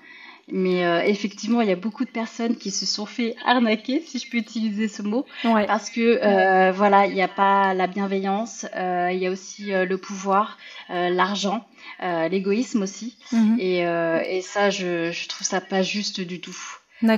Mais 0.51 0.85
euh, 0.85 1.01
effectivement, 1.03 1.61
il 1.61 1.69
y 1.69 1.71
a 1.71 1.75
beaucoup 1.75 2.05
de 2.05 2.09
personnes 2.09 2.55
qui 2.55 2.71
se 2.71 2.85
sont 2.85 3.05
fait 3.05 3.35
arnaquer, 3.45 4.01
si 4.05 4.19
je 4.19 4.29
peux 4.29 4.37
utiliser 4.37 4.87
ce 4.87 5.01
mot, 5.01 5.25
parce 5.43 5.89
que 5.89 6.19
euh, 6.23 6.71
voilà, 6.71 7.05
il 7.05 7.13
n'y 7.13 7.21
a 7.21 7.27
pas 7.27 7.73
la 7.73 7.87
bienveillance, 7.87 8.65
euh, 8.75 9.09
il 9.11 9.19
y 9.19 9.27
a 9.27 9.31
aussi 9.31 9.71
le 9.71 9.97
pouvoir, 9.97 10.57
l'argent, 10.89 11.65
l'égoïsme 12.01 12.81
aussi, 12.81 13.17
mhm. 13.31 13.57
et, 13.59 13.79
et, 13.79 14.41
ça, 14.41 14.69
je, 14.69 15.11
je 15.11 15.27
trouve 15.27 15.45
ça 15.45 15.61
pas 15.61 15.83
juste 15.83 16.21
du 16.21 16.39
tout. 16.39 16.57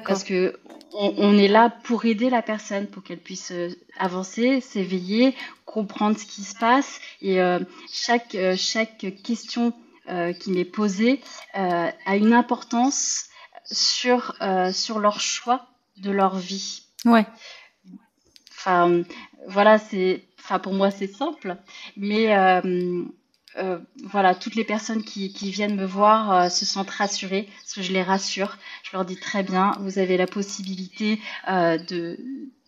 Parce 0.05 0.23
que 0.23 0.59
on, 0.93 1.13
on, 1.17 1.37
est 1.37 1.47
là 1.47 1.69
pour 1.83 2.05
aider 2.05 2.29
la 2.29 2.41
personne, 2.41 2.85
pour 2.85 3.01
qu'elle 3.01 3.17
puisse 3.17 3.53
avancer, 3.97 4.61
s'éveiller, 4.61 5.33
comprendre 5.65 6.17
ce 6.17 6.25
qui 6.25 6.43
se 6.43 6.55
passe, 6.55 6.99
et 7.21 7.39
chaque 7.91 8.35
chaque 8.57 9.05
question 9.23 9.73
qui 10.39 10.51
m'est 10.51 10.65
posée 10.65 11.21
euh, 11.55 11.89
a 12.05 12.15
une 12.15 12.33
importance 12.33 13.25
sur, 13.65 14.35
euh, 14.41 14.71
sur 14.71 14.99
leur 14.99 15.19
choix 15.19 15.67
de 15.97 16.11
leur 16.11 16.37
vie. 16.37 16.83
Ouais. 17.05 17.25
Enfin, 18.51 19.03
voilà, 19.47 19.79
c'est, 19.79 20.23
enfin, 20.39 20.59
pour 20.59 20.73
moi, 20.73 20.91
c'est 20.91 21.07
simple, 21.07 21.57
mais 21.97 22.27
voilà, 24.03 24.35
toutes 24.35 24.55
les 24.55 24.63
personnes 24.63 25.03
qui, 25.03 25.33
qui 25.33 25.51
viennent 25.51 25.75
me 25.75 25.85
voir 25.85 26.49
se 26.51 26.65
sentent 26.65 26.91
rassurées, 26.91 27.49
parce 27.59 27.73
que 27.73 27.81
je 27.81 27.91
les 27.91 28.03
rassure. 28.03 28.57
Je 28.83 28.91
leur 28.93 29.03
dis 29.03 29.17
très 29.17 29.43
bien, 29.43 29.73
vous 29.79 29.99
avez 29.99 30.15
la 30.15 30.27
possibilité 30.27 31.19
de, 31.47 32.17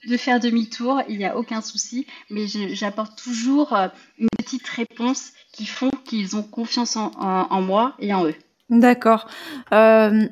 de 0.07 0.17
faire 0.17 0.39
demi-tour, 0.39 1.01
il 1.07 1.17
n'y 1.17 1.25
a 1.25 1.37
aucun 1.37 1.61
souci, 1.61 2.05
mais 2.29 2.47
j'apporte 2.47 3.21
toujours 3.21 3.73
une 4.17 4.29
petite 4.37 4.67
réponse 4.67 5.31
qui 5.51 5.65
font 5.65 5.91
qu'ils 6.05 6.35
ont 6.35 6.43
confiance 6.43 6.95
en, 6.95 7.61
moi 7.61 7.93
et 7.99 8.13
en 8.13 8.25
eux. 8.25 8.35
D'accord. 8.69 9.27
Euh, 9.73 10.25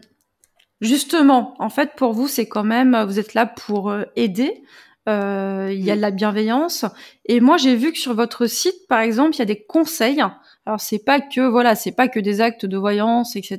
justement, 0.82 1.56
en 1.60 1.70
fait, 1.70 1.92
pour 1.96 2.14
vous, 2.14 2.28
c'est 2.28 2.48
quand 2.48 2.64
même, 2.64 3.04
vous 3.08 3.20
êtes 3.20 3.34
là 3.34 3.46
pour 3.46 3.90
euh, 3.90 4.04
aider. 4.16 4.64
euh, 5.10 5.70
il 5.72 5.82
y 5.84 5.90
a 5.92 5.96
de 5.96 6.02
la 6.02 6.12
bienveillance. 6.12 6.86
Et 7.26 7.40
moi, 7.40 7.58
j'ai 7.58 7.76
vu 7.76 7.92
que 7.92 7.98
sur 7.98 8.14
votre 8.14 8.46
site, 8.46 8.88
par 8.88 9.00
exemple, 9.00 9.36
il 9.36 9.40
y 9.40 9.42
a 9.42 9.46
des 9.46 9.64
conseils. 9.64 10.22
Alors, 10.66 10.80
c'est 10.80 11.04
pas 11.04 11.20
que 11.20 11.42
voilà, 11.42 11.76
c'est 11.76 11.92
pas 11.92 12.08
que 12.08 12.20
des 12.20 12.40
actes 12.40 12.66
de 12.68 12.78
voyance, 12.78 13.36
etc. 13.36 13.58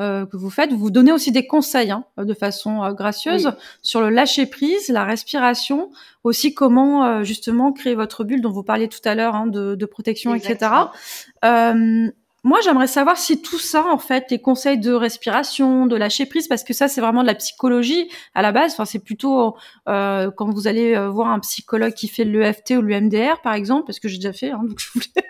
euh, 0.00 0.26
que 0.26 0.36
vous 0.36 0.50
faites. 0.50 0.72
Vous 0.72 0.90
donnez 0.90 1.12
aussi 1.12 1.32
des 1.32 1.46
conseils 1.46 1.90
hein, 1.90 2.04
de 2.16 2.34
façon 2.34 2.82
euh, 2.82 2.92
gracieuse 2.92 3.52
sur 3.82 4.00
le 4.00 4.10
lâcher 4.10 4.46
prise, 4.46 4.88
la 4.88 5.04
respiration, 5.04 5.90
aussi 6.24 6.54
comment 6.54 7.22
justement 7.22 7.72
créer 7.72 7.94
votre 7.94 8.24
bulle 8.24 8.40
dont 8.40 8.50
vous 8.50 8.62
parliez 8.62 8.88
tout 8.88 9.00
à 9.04 9.14
l'heure 9.14 9.34
hein, 9.34 9.46
de, 9.46 9.74
de, 9.74 9.86
protection, 9.86 10.34
etc. 10.34 10.70
Moi, 12.44 12.58
j'aimerais 12.64 12.88
savoir 12.88 13.16
si 13.16 13.40
tout 13.40 13.58
ça, 13.58 13.86
en 13.86 13.98
fait, 13.98 14.30
les 14.32 14.40
conseils 14.40 14.78
de 14.78 14.92
respiration, 14.92 15.86
de 15.86 15.94
lâcher 15.94 16.26
prise, 16.26 16.48
parce 16.48 16.64
que 16.64 16.72
ça, 16.72 16.88
c'est 16.88 17.00
vraiment 17.00 17.22
de 17.22 17.28
la 17.28 17.36
psychologie 17.36 18.10
à 18.34 18.42
la 18.42 18.50
base. 18.50 18.72
Enfin, 18.72 18.84
c'est 18.84 18.98
plutôt 18.98 19.56
euh, 19.88 20.28
quand 20.36 20.50
vous 20.50 20.66
allez 20.66 20.96
euh, 20.96 21.08
voir 21.08 21.28
un 21.28 21.38
psychologue 21.38 21.94
qui 21.94 22.08
fait 22.08 22.24
l'EFT 22.24 22.72
ou 22.72 22.82
l'EMDR, 22.82 23.40
par 23.42 23.54
exemple, 23.54 23.86
parce 23.86 24.00
que 24.00 24.08
j'ai 24.08 24.16
déjà 24.16 24.32
fait, 24.32 24.50
hein, 24.50 24.62
donc 24.64 24.80
je 24.80 24.88
voulais. 24.92 25.26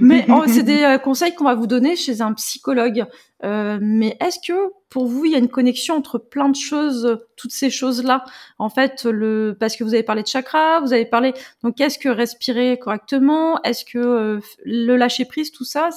Mais 0.00 0.24
oh, 0.28 0.44
c'est 0.46 0.62
des 0.64 0.82
euh, 0.82 0.98
conseils 0.98 1.34
qu'on 1.34 1.44
va 1.44 1.54
vous 1.54 1.66
donner 1.66 1.96
chez 1.96 2.20
un 2.20 2.32
psychologue. 2.34 3.06
Euh, 3.44 3.78
mais 3.80 4.16
est-ce 4.20 4.38
que 4.46 4.72
pour 4.88 5.06
vous, 5.06 5.24
il 5.24 5.32
y 5.32 5.34
a 5.34 5.38
une 5.38 5.48
connexion 5.48 5.96
entre 5.96 6.18
plein 6.18 6.48
de 6.48 6.56
choses, 6.56 7.18
toutes 7.36 7.52
ces 7.52 7.70
choses-là? 7.70 8.24
En 8.58 8.68
fait, 8.68 9.04
le 9.04 9.56
parce 9.58 9.76
que 9.76 9.84
vous 9.84 9.94
avez 9.94 10.02
parlé 10.02 10.22
de 10.22 10.28
chakra, 10.28 10.80
vous 10.80 10.92
avez 10.92 11.06
parlé. 11.06 11.34
Donc, 11.62 11.80
est-ce 11.80 11.98
que 11.98 12.08
respirer 12.08 12.78
correctement? 12.78 13.60
Est-ce 13.62 13.84
que 13.84 13.98
euh, 13.98 14.40
le 14.64 14.96
lâcher 14.96 15.24
prise, 15.24 15.50
tout 15.50 15.64
ça, 15.64 15.90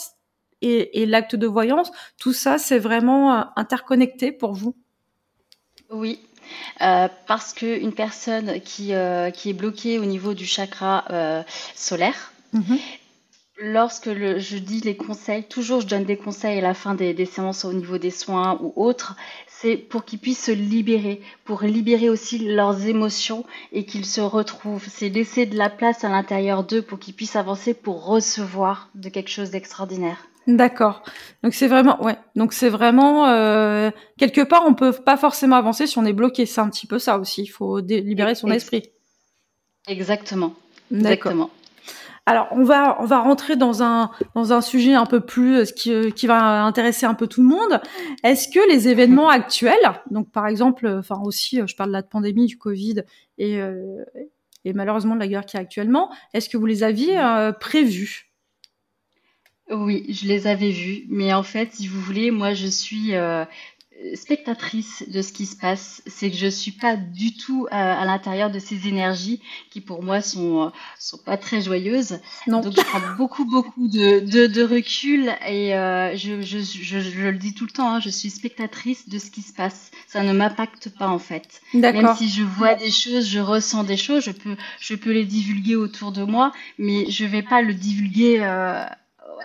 et, 0.61 1.05
l'acte 1.05 1.35
de 1.35 1.47
voyance, 1.47 1.91
tout 2.19 2.33
ça, 2.33 2.57
c'est 2.57 2.79
vraiment 2.79 3.33
euh, 3.33 3.43
interconnecté 3.55 4.31
pour 4.31 4.53
vous? 4.53 4.75
Oui, 5.89 6.19
euh, 6.81 7.07
parce 7.27 7.53
qu'une 7.53 7.93
personne 7.93 8.59
qui, 8.61 8.93
euh, 8.93 9.29
qui 9.29 9.49
est 9.51 9.53
bloquée 9.53 9.99
au 9.99 10.05
niveau 10.05 10.33
du 10.33 10.45
chakra 10.45 11.05
solaire, 11.75 12.31
mhm. 12.53 12.79
Lorsque 13.57 14.09
je 14.13 14.57
dis 14.57 14.81
les 14.81 14.95
conseils, 14.95 15.43
toujours 15.43 15.81
je 15.81 15.87
donne 15.87 16.03
des 16.03 16.17
conseils 16.17 16.57
à 16.59 16.61
la 16.61 16.73
fin 16.73 16.95
des, 16.95 17.13
des 17.13 17.25
séances 17.25 17.65
au 17.65 17.73
niveau 17.73 17.97
des 17.97 18.11
soins 18.11 18.59
ou 18.61 18.73
autres, 18.75 19.15
c'est 19.47 19.77
pour 19.77 20.03
qu'ils 20.05 20.19
puissent 20.19 20.45
se 20.45 20.51
libérer, 20.51 21.21
pour 21.45 21.63
libérer 21.63 22.09
aussi 22.09 22.39
leurs 22.39 22.85
émotions 22.85 23.45
et 23.71 23.85
qu'ils 23.85 24.05
se 24.05 24.21
retrouvent. 24.21 24.85
C'est 24.89 25.09
laisser 25.09 25.45
de 25.45 25.57
la 25.57 25.69
place 25.69 26.03
à 26.03 26.09
l'intérieur 26.09 26.63
d'eux 26.63 26.81
pour 26.81 26.99
qu'ils 26.99 27.15
puissent 27.15 27.35
avancer 27.35 27.73
pour 27.73 28.05
recevoir 28.05 28.89
de 28.95 29.09
quelque 29.09 29.29
chose 29.29 29.51
d'extraordinaire. 29.51 30.17
D'accord. 30.47 31.01
Donc 31.41 31.53
c'est 31.55 31.67
vraiment, 31.67 32.03
ouais. 32.03 32.17
Donc 32.35 32.53
c'est 32.53 32.69
vraiment 32.69 33.27
euh, 33.27 33.89
quelque 34.17 34.41
part, 34.41 34.63
on 34.67 34.75
peut 34.75 34.91
pas 34.91 35.17
forcément 35.17 35.55
avancer 35.55 35.87
si 35.87 35.97
on 35.97 36.05
est 36.05 36.13
bloqué. 36.13 36.45
C'est 36.45 36.61
un 36.61 36.69
petit 36.69 36.85
peu 36.85 36.99
ça 36.99 37.17
aussi. 37.17 37.43
Il 37.43 37.47
faut 37.47 37.79
libérer 37.79 38.35
son 38.35 38.51
esprit. 38.51 38.83
Exactement. 39.87 40.53
Exactement. 40.91 41.49
Alors 42.25 42.47
on 42.51 42.63
va 42.63 42.97
on 43.01 43.05
va 43.05 43.19
rentrer 43.19 43.55
dans 43.55 43.83
un 43.83 44.09
dans 44.33 44.51
un 44.51 44.61
sujet 44.61 44.93
un 44.93 45.05
peu 45.05 45.19
plus 45.19 45.57
euh, 45.57 45.65
qui 45.65 45.93
euh, 45.93 46.09
qui 46.09 46.25
va 46.25 46.63
intéresser 46.63 47.05
un 47.05 47.13
peu 47.13 47.27
tout 47.27 47.41
le 47.41 47.47
monde. 47.47 47.81
Est-ce 48.23 48.47
que 48.47 48.67
les 48.71 48.87
événements 48.87 49.29
actuels, 49.39 49.75
donc 50.09 50.31
par 50.31 50.47
exemple, 50.47 50.87
enfin 50.87 51.21
aussi, 51.23 51.61
je 51.65 51.75
parle 51.75 51.89
de 51.89 51.93
la 51.93 52.03
pandémie 52.03 52.47
du 52.47 52.57
Covid 52.57 53.03
et 53.37 53.59
et 54.67 54.73
malheureusement 54.73 55.13
de 55.13 55.19
la 55.19 55.27
guerre 55.27 55.45
qui 55.45 55.57
est 55.57 55.59
actuellement, 55.59 56.11
est-ce 56.33 56.49
que 56.49 56.57
vous 56.57 56.65
les 56.65 56.83
aviez 56.83 57.19
prévus 57.59 58.31
oui, 59.71 60.05
je 60.09 60.27
les 60.27 60.45
avais 60.45 60.69
vus, 60.69 61.05
mais 61.09 61.33
en 61.33 61.41
fait, 61.41 61.73
si 61.73 61.87
vous 61.87 61.99
voulez, 61.99 62.29
moi 62.29 62.53
je 62.53 62.67
suis 62.67 63.15
euh, 63.15 63.45
spectatrice 64.13 65.03
de 65.07 65.21
ce 65.21 65.31
qui 65.31 65.45
se 65.45 65.55
passe. 65.55 66.01
C'est 66.05 66.29
que 66.29 66.37
je 66.37 66.47
suis 66.47 66.71
pas 66.71 66.95
du 66.95 67.35
tout 67.35 67.67
à, 67.71 68.05
l'intérieur 68.05 68.49
de 68.51 68.59
ces 68.59 68.87
énergies 68.87 69.41
qui 69.71 69.81
pour 69.81 70.03
moi 70.03 70.21
sont 70.21 70.71
sont 70.99 71.17
pas 71.17 71.37
très 71.37 71.61
joyeuses. 71.61 72.19
Non. 72.47 72.61
Donc 72.61 72.73
je 72.75 72.81
prends 72.81 73.15
beaucoup 73.17 73.45
beaucoup 73.45 73.87
de, 73.87 74.19
de, 74.19 74.63
recul 74.63 75.33
et 75.47 75.75
euh, 75.75 76.15
je, 76.15 76.41
je, 76.41 76.59
je, 76.59 76.99
je, 76.99 77.21
le 77.21 77.37
dis 77.37 77.53
tout 77.53 77.65
le 77.65 77.71
temps, 77.71 77.95
hein, 77.95 77.99
je 77.99 78.09
suis 78.09 78.29
spectatrice 78.29 79.07
de 79.07 79.17
ce 79.17 79.31
qui 79.31 79.41
se 79.41 79.53
passe. 79.53 79.91
Ça 80.07 80.23
ne 80.23 80.33
m'impacte 80.33 80.89
pas 80.89 81.07
en 81.07 81.19
fait. 81.19 81.61
Même 81.73 82.15
si 82.17 82.29
je 82.29 82.43
vois 82.43 82.75
des 82.75 82.91
choses, 82.91 83.27
je 83.27 83.39
ressens 83.39 83.83
des 83.83 83.97
choses, 83.97 84.23
je 84.23 84.31
peux 84.31 84.55
je 84.79 84.95
peux 84.95 85.11
les 85.11 85.25
divulguer 85.25 85.75
autour 85.75 86.11
de 86.11 86.23
moi, 86.23 86.51
mais 86.77 87.09
je 87.09 87.25
vais 87.25 87.43
pas 87.43 87.61
le 87.61 87.73
divulguer. 87.73 88.39
Euh, 88.41 88.85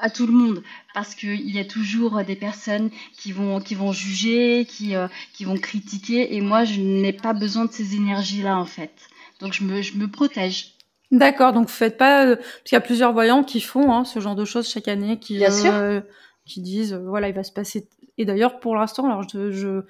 à 0.00 0.10
tout 0.10 0.26
le 0.26 0.32
monde 0.32 0.62
parce 0.94 1.14
qu'il 1.14 1.50
y 1.50 1.58
a 1.58 1.64
toujours 1.64 2.22
des 2.24 2.36
personnes 2.36 2.90
qui 3.16 3.32
vont 3.32 3.60
qui 3.60 3.74
vont 3.74 3.92
juger, 3.92 4.66
qui 4.68 4.94
euh, 4.94 5.08
qui 5.32 5.44
vont 5.44 5.56
critiquer 5.56 6.34
et 6.34 6.40
moi 6.40 6.64
je 6.64 6.80
n'ai 6.80 7.12
pas 7.12 7.32
besoin 7.32 7.64
de 7.66 7.72
ces 7.72 7.94
énergies 7.94 8.42
là 8.42 8.56
en 8.56 8.64
fait. 8.64 8.92
Donc 9.40 9.52
je 9.52 9.64
me 9.64 9.82
je 9.82 9.96
me 9.96 10.08
protège. 10.08 10.74
D'accord, 11.10 11.52
donc 11.52 11.66
vous 11.66 11.74
faites 11.74 11.96
pas 11.96 12.24
euh, 12.26 12.36
parce 12.36 12.62
qu'il 12.64 12.76
y 12.76 12.78
a 12.78 12.82
plusieurs 12.82 13.12
voyants 13.12 13.42
qui 13.42 13.60
font 13.60 13.92
hein, 13.92 14.04
ce 14.04 14.20
genre 14.20 14.36
de 14.36 14.44
choses 14.44 14.68
chaque 14.68 14.88
année 14.88 15.18
qui 15.18 15.44
euh, 15.44 16.00
qui 16.44 16.60
disent 16.60 16.94
voilà 16.94 17.28
il 17.28 17.34
va 17.34 17.44
se 17.44 17.52
passer 17.52 17.88
et 18.16 18.24
d'ailleurs 18.24 18.60
pour 18.60 18.76
l'instant 18.76 19.06
alors 19.06 19.24
je, 19.28 19.50
je 19.50 19.82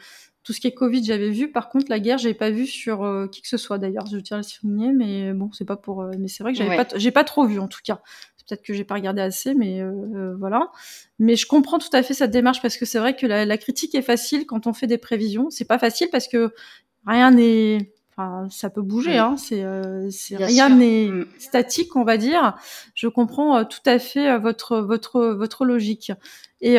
tout 0.42 0.54
ce 0.54 0.61
qui 0.61 0.66
est 0.66 0.73
Covid, 0.73 1.04
j'avais 1.04 1.28
vu. 1.28 1.52
Par 1.52 1.68
contre, 1.68 1.90
la 1.90 2.00
guerre, 2.00 2.16
j'ai 2.16 2.32
pas 2.32 2.49
vu 2.49 2.66
sur 2.66 3.28
qui 3.30 3.42
que 3.42 3.47
ce 3.47 3.59
soit. 3.59 3.76
D'ailleurs, 3.76 4.06
je 4.06 4.16
tiens 4.16 4.38
à 4.38 4.40
le 4.40 4.42
souligner, 4.42 4.90
mais 4.90 5.35
bon, 5.35 5.52
c'est 5.52 5.66
pas 5.66 5.76
pour. 5.76 6.02
mais 6.18 6.28
c'est 6.28 6.42
vrai 6.42 6.52
que 6.52 6.59
j'avais 6.59 6.76
pas, 6.82 6.87
j'ai 6.97 7.11
pas 7.11 7.25
trop 7.25 7.44
vu 7.44 7.59
en 7.59 7.68
tout 7.68 7.80
cas 7.85 8.00
peut-être 8.44 8.62
que 8.62 8.73
j'ai 8.73 8.85
pas 8.85 8.94
regardé 8.94 9.20
assez, 9.20 9.54
mais 9.54 9.80
euh, 9.80 9.90
euh, 10.14 10.37
voilà. 10.38 10.70
Mais 11.18 11.37
je 11.37 11.47
comprends 11.47 11.78
tout 11.78 11.88
à 11.92 12.02
fait 12.02 12.14
cette 12.14 12.30
démarche 12.30 12.62
parce 12.62 12.76
que 12.76 12.85
c'est 12.85 12.99
vrai 12.99 13.14
que 13.14 13.26
la, 13.26 13.59
critique 13.59 13.94
est 13.94 14.02
facile 14.02 14.47
quand 14.47 14.66
on 14.66 14.73
fait 14.73 14.87
des 14.87 14.99
prévisions. 14.99 15.50
C'est 15.50 15.64
pas 15.64 15.78
facile 15.78 16.09
parce 16.11 16.28
que 16.28 16.52
rien 17.06 17.30
n'est, 17.30 17.92
enfin, 18.12 18.49
ça 18.50 18.70
peut 18.70 18.82
bouger. 18.82 19.18
Hein. 19.18 19.37
C'est, 19.37 19.62
euh, 19.62 20.09
rien 20.32 20.68
n'est 20.68 21.09
mm. 21.09 21.26
statique, 21.38 21.97
on 21.97 22.04
va 22.04 22.16
dire. 22.16 22.56
Je 22.94 23.09
comprends 23.09 23.64
tout 23.64 23.82
à 23.87 23.99
fait 23.99 24.38
votre 24.38 24.78
votre 24.78 25.26
votre 25.28 25.64
logique. 25.64 26.12
Et 26.61 26.78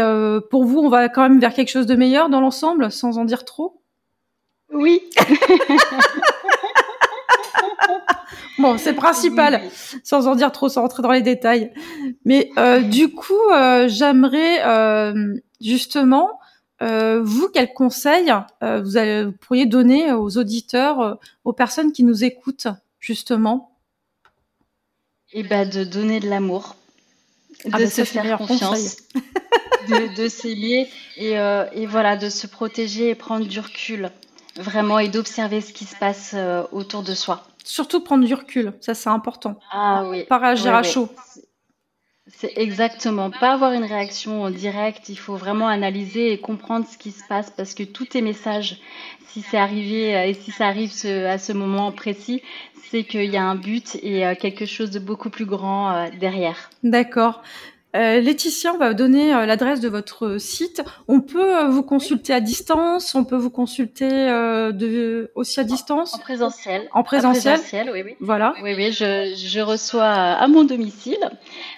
pour 0.50 0.65
vous, 0.65 0.80
on 0.80 0.89
va 0.89 1.10
quand 1.10 1.24
même 1.24 1.39
vers 1.39 1.53
quelque 1.53 1.70
chose 1.70 1.88
de 1.88 1.96
meilleur 1.96 2.30
dans 2.30 2.41
l'ensemble, 2.41 2.91
sans 2.91 3.18
en 3.18 3.25
dire 3.25 3.46
trop? 3.46 3.82
Oui. 4.74 5.01
Bon, 8.59 8.77
c'est 8.77 8.93
principal, 8.93 9.61
sans 10.03 10.27
en 10.27 10.35
dire 10.35 10.51
trop, 10.51 10.69
sans 10.69 10.81
rentrer 10.81 11.01
dans 11.01 11.11
les 11.11 11.21
détails. 11.21 11.71
Mais 12.25 12.50
euh, 12.57 12.81
du 12.81 13.09
coup, 13.09 13.50
euh, 13.51 13.88
j'aimerais 13.88 14.63
euh, 14.65 15.35
justement, 15.59 16.39
vous, 16.81 17.50
quel 17.53 17.73
conseil 17.73 18.33
vous, 18.61 18.97
allez, 18.97 19.25
vous, 19.25 19.33
pourriez 19.33 19.67
donner 19.67 20.11
aux 20.13 20.38
auditeurs, 20.38 21.19
aux 21.45 21.53
personnes 21.53 21.91
qui 21.91 22.03
nous 22.03 22.23
écoutent, 22.23 22.67
justement? 23.00 23.77
Eh 25.33 25.43
ben, 25.43 25.69
de 25.69 25.83
donner 25.83 26.19
de 26.19 26.27
l'amour, 26.27 26.75
ah 27.65 27.77
de 27.77 27.83
ben, 27.83 27.89
se 27.89 28.03
faire 28.03 28.38
confiance, 28.38 28.97
de, 29.89 30.15
de 30.15 30.27
s'aimer 30.27 30.89
et, 31.17 31.33
et 31.33 31.85
voilà, 31.85 32.17
de 32.17 32.29
se 32.29 32.47
protéger 32.47 33.09
et 33.09 33.15
prendre 33.15 33.45
du 33.45 33.59
recul, 33.59 34.09
vraiment, 34.55 34.97
et 34.97 35.07
d'observer 35.07 35.61
ce 35.61 35.73
qui 35.73 35.85
se 35.85 35.95
passe 35.95 36.35
autour 36.71 37.03
de 37.03 37.13
soi. 37.13 37.45
Surtout 37.63 38.01
prendre 38.01 38.25
du 38.25 38.34
recul, 38.34 38.74
ça 38.82 38.94
c'est 38.94 39.10
important. 39.10 39.60
Ah 39.72 40.03
oui. 40.08 40.25
Pas 40.25 40.38
réagir 40.38 40.74
à 40.74 40.84
chaud. 40.84 41.10
C'est 42.27 42.53
exactement, 42.56 43.30
pas 43.30 43.53
avoir 43.53 43.74
une 43.74 43.84
réaction 43.84 44.50
directe, 44.50 45.10
il 45.10 45.18
faut 45.18 45.36
vraiment 45.36 45.68
analyser 45.68 46.32
et 46.32 46.39
comprendre 46.39 46.86
ce 46.88 46.98
qui 46.98 47.12
se 47.12 47.24
passe 47.27 47.51
parce 47.51 47.74
que 47.74 47.84
tout 47.84 48.15
est 48.15 48.22
message, 48.22 48.80
si 49.27 49.41
c'est 49.41 49.58
arrivé 49.58 50.15
euh, 50.15 50.25
et 50.27 50.34
si 50.34 50.51
ça 50.51 50.68
arrive 50.68 50.91
à 51.06 51.38
ce 51.38 51.51
moment 51.51 51.91
précis, 51.91 52.41
c'est 52.89 53.03
qu'il 53.03 53.32
y 53.32 53.38
a 53.38 53.44
un 53.44 53.56
but 53.56 53.98
et 54.03 54.25
euh, 54.25 54.36
quelque 54.36 54.65
chose 54.65 54.91
de 54.91 55.00
beaucoup 55.00 55.30
plus 55.30 55.46
grand 55.46 55.91
euh, 55.91 56.08
derrière. 56.20 56.70
D'accord. 56.84 57.41
Euh, 57.95 58.21
Laetitia, 58.21 58.74
on 58.74 58.77
va 58.77 58.93
donner 58.93 59.33
euh, 59.33 59.45
l'adresse 59.45 59.81
de 59.81 59.89
votre 59.89 60.38
site. 60.38 60.81
On 61.07 61.19
peut 61.19 61.57
euh, 61.57 61.67
vous 61.67 61.83
consulter 61.83 62.33
à 62.33 62.39
distance, 62.39 63.15
on 63.15 63.25
peut 63.25 63.36
vous 63.36 63.50
consulter 63.50 64.10
de, 64.10 65.31
aussi 65.36 65.60
à 65.60 65.63
distance? 65.63 66.15
En 66.15 66.19
présentiel. 66.19 66.88
En 66.93 67.03
présentiel, 67.03 67.89
oui, 67.93 68.03
oui. 68.05 68.15
Voilà. 68.19 68.53
Oui, 68.63 68.74
oui, 68.75 68.91
je, 68.91 69.33
je 69.36 69.60
reçois 69.60 70.05
à 70.05 70.48
mon 70.48 70.63
domicile 70.63 71.19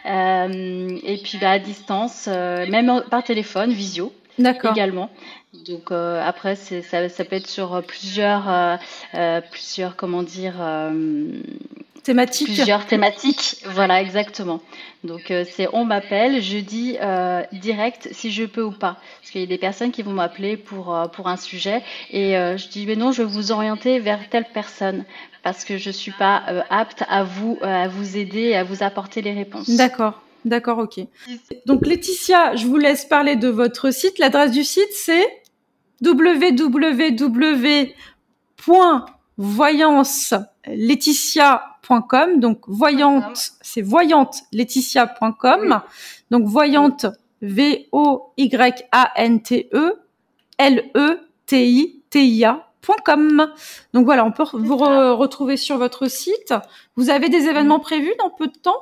et 0.06 1.20
puis 1.24 1.38
bah, 1.40 1.52
à 1.52 1.60
distance, 1.60 2.28
même 2.28 3.04
par 3.10 3.24
téléphone, 3.24 3.72
visio. 3.72 4.14
Également. 4.40 5.10
Donc 5.66 5.92
après, 5.92 6.56
ça, 6.56 7.10
ça 7.10 7.26
peut 7.26 7.36
être 7.36 7.48
sur 7.48 7.82
plusieurs, 7.84 8.80
plusieurs, 9.52 9.96
comment 9.96 10.24
dire 10.24 10.56
thématiques. 12.04 12.48
Plusieurs 12.48 12.86
thématiques, 12.86 13.58
voilà, 13.66 14.02
exactement. 14.02 14.62
Donc 15.04 15.32
euh, 15.32 15.46
c'est 15.50 15.68
on 15.74 15.86
m'appelle, 15.86 16.42
je 16.42 16.58
dis 16.58 16.98
euh, 17.02 17.42
direct 17.54 18.10
si 18.12 18.32
je 18.32 18.44
peux 18.46 18.64
ou 18.64 18.72
pas. 18.72 18.98
Parce 19.20 19.32
qu'il 19.32 19.42
y 19.42 19.44
a 19.44 19.48
des 19.48 19.58
personnes 19.58 19.92
qui 19.92 20.04
vont 20.04 20.14
m'appeler 20.14 20.58
pour, 20.58 20.96
euh, 20.96 21.08
pour 21.08 21.28
un 21.28 21.38
sujet 21.38 21.82
et 22.12 22.34
je 22.34 22.68
dis 22.70 22.86
mais 22.86 22.96
non, 22.96 23.12
je 23.12 23.24
vais 23.24 23.30
vous 23.30 23.52
orienter 23.52 24.00
vers 24.00 24.30
telle 24.30 24.46
personne 24.54 25.06
parce 25.42 25.66
que 25.66 25.78
je 25.78 25.90
suis 25.90 26.12
pas 26.12 26.44
apte 26.70 27.04
à 27.10 27.24
vous, 27.24 27.58
à 27.62 27.88
vous 27.88 28.18
aider, 28.18 28.54
à 28.54 28.64
vous 28.64 28.84
apporter 28.84 29.22
les 29.22 29.34
réponses. 29.34 29.70
D'accord. 29.70 30.22
D'accord, 30.46 30.80
ok. 30.80 31.00
Donc 31.66 31.86
Laetitia, 31.86 32.58
je 32.58 32.68
vous 32.68 32.78
laisse 32.78 33.06
parler 33.06 33.38
de 33.38 33.48
votre 33.48 33.92
site. 33.92 34.20
L'adresse 34.20 34.52
du 34.52 34.66
site, 34.66 34.92
c'est 34.92 35.26
www 36.02 37.94
voyance 39.38 40.34
laetitia.com. 41.90 42.40
Donc 42.40 42.60
voyante, 42.68 43.52
c'est 43.62 43.82
voyante 43.82 44.44
laetitia.com. 44.52 45.82
Donc 46.32 46.46
voyante 46.46 47.06
V 47.42 47.88
O 47.92 48.34
Y 48.38 48.86
A 48.92 49.12
N 49.16 49.42
T 49.42 49.70
E 49.74 49.94
L 50.58 50.92
E 50.96 51.20
T 51.46 51.68
I 51.68 52.04
T 52.10 52.26
I 52.26 52.46
A.com. 52.46 53.52
Donc 53.94 54.06
voilà, 54.06 54.26
on 54.26 54.32
peut 54.32 54.44
vous 54.54 54.78
retrouver 54.78 55.58
sur 55.58 55.78
votre 55.78 56.10
site. 56.10 56.54
Vous 56.96 57.10
avez 57.10 57.30
des 57.30 57.48
événements 57.48 57.80
prévus 57.80 58.14
dans 58.20 58.30
peu 58.30 58.48
de 58.48 58.58
temps? 58.58 58.82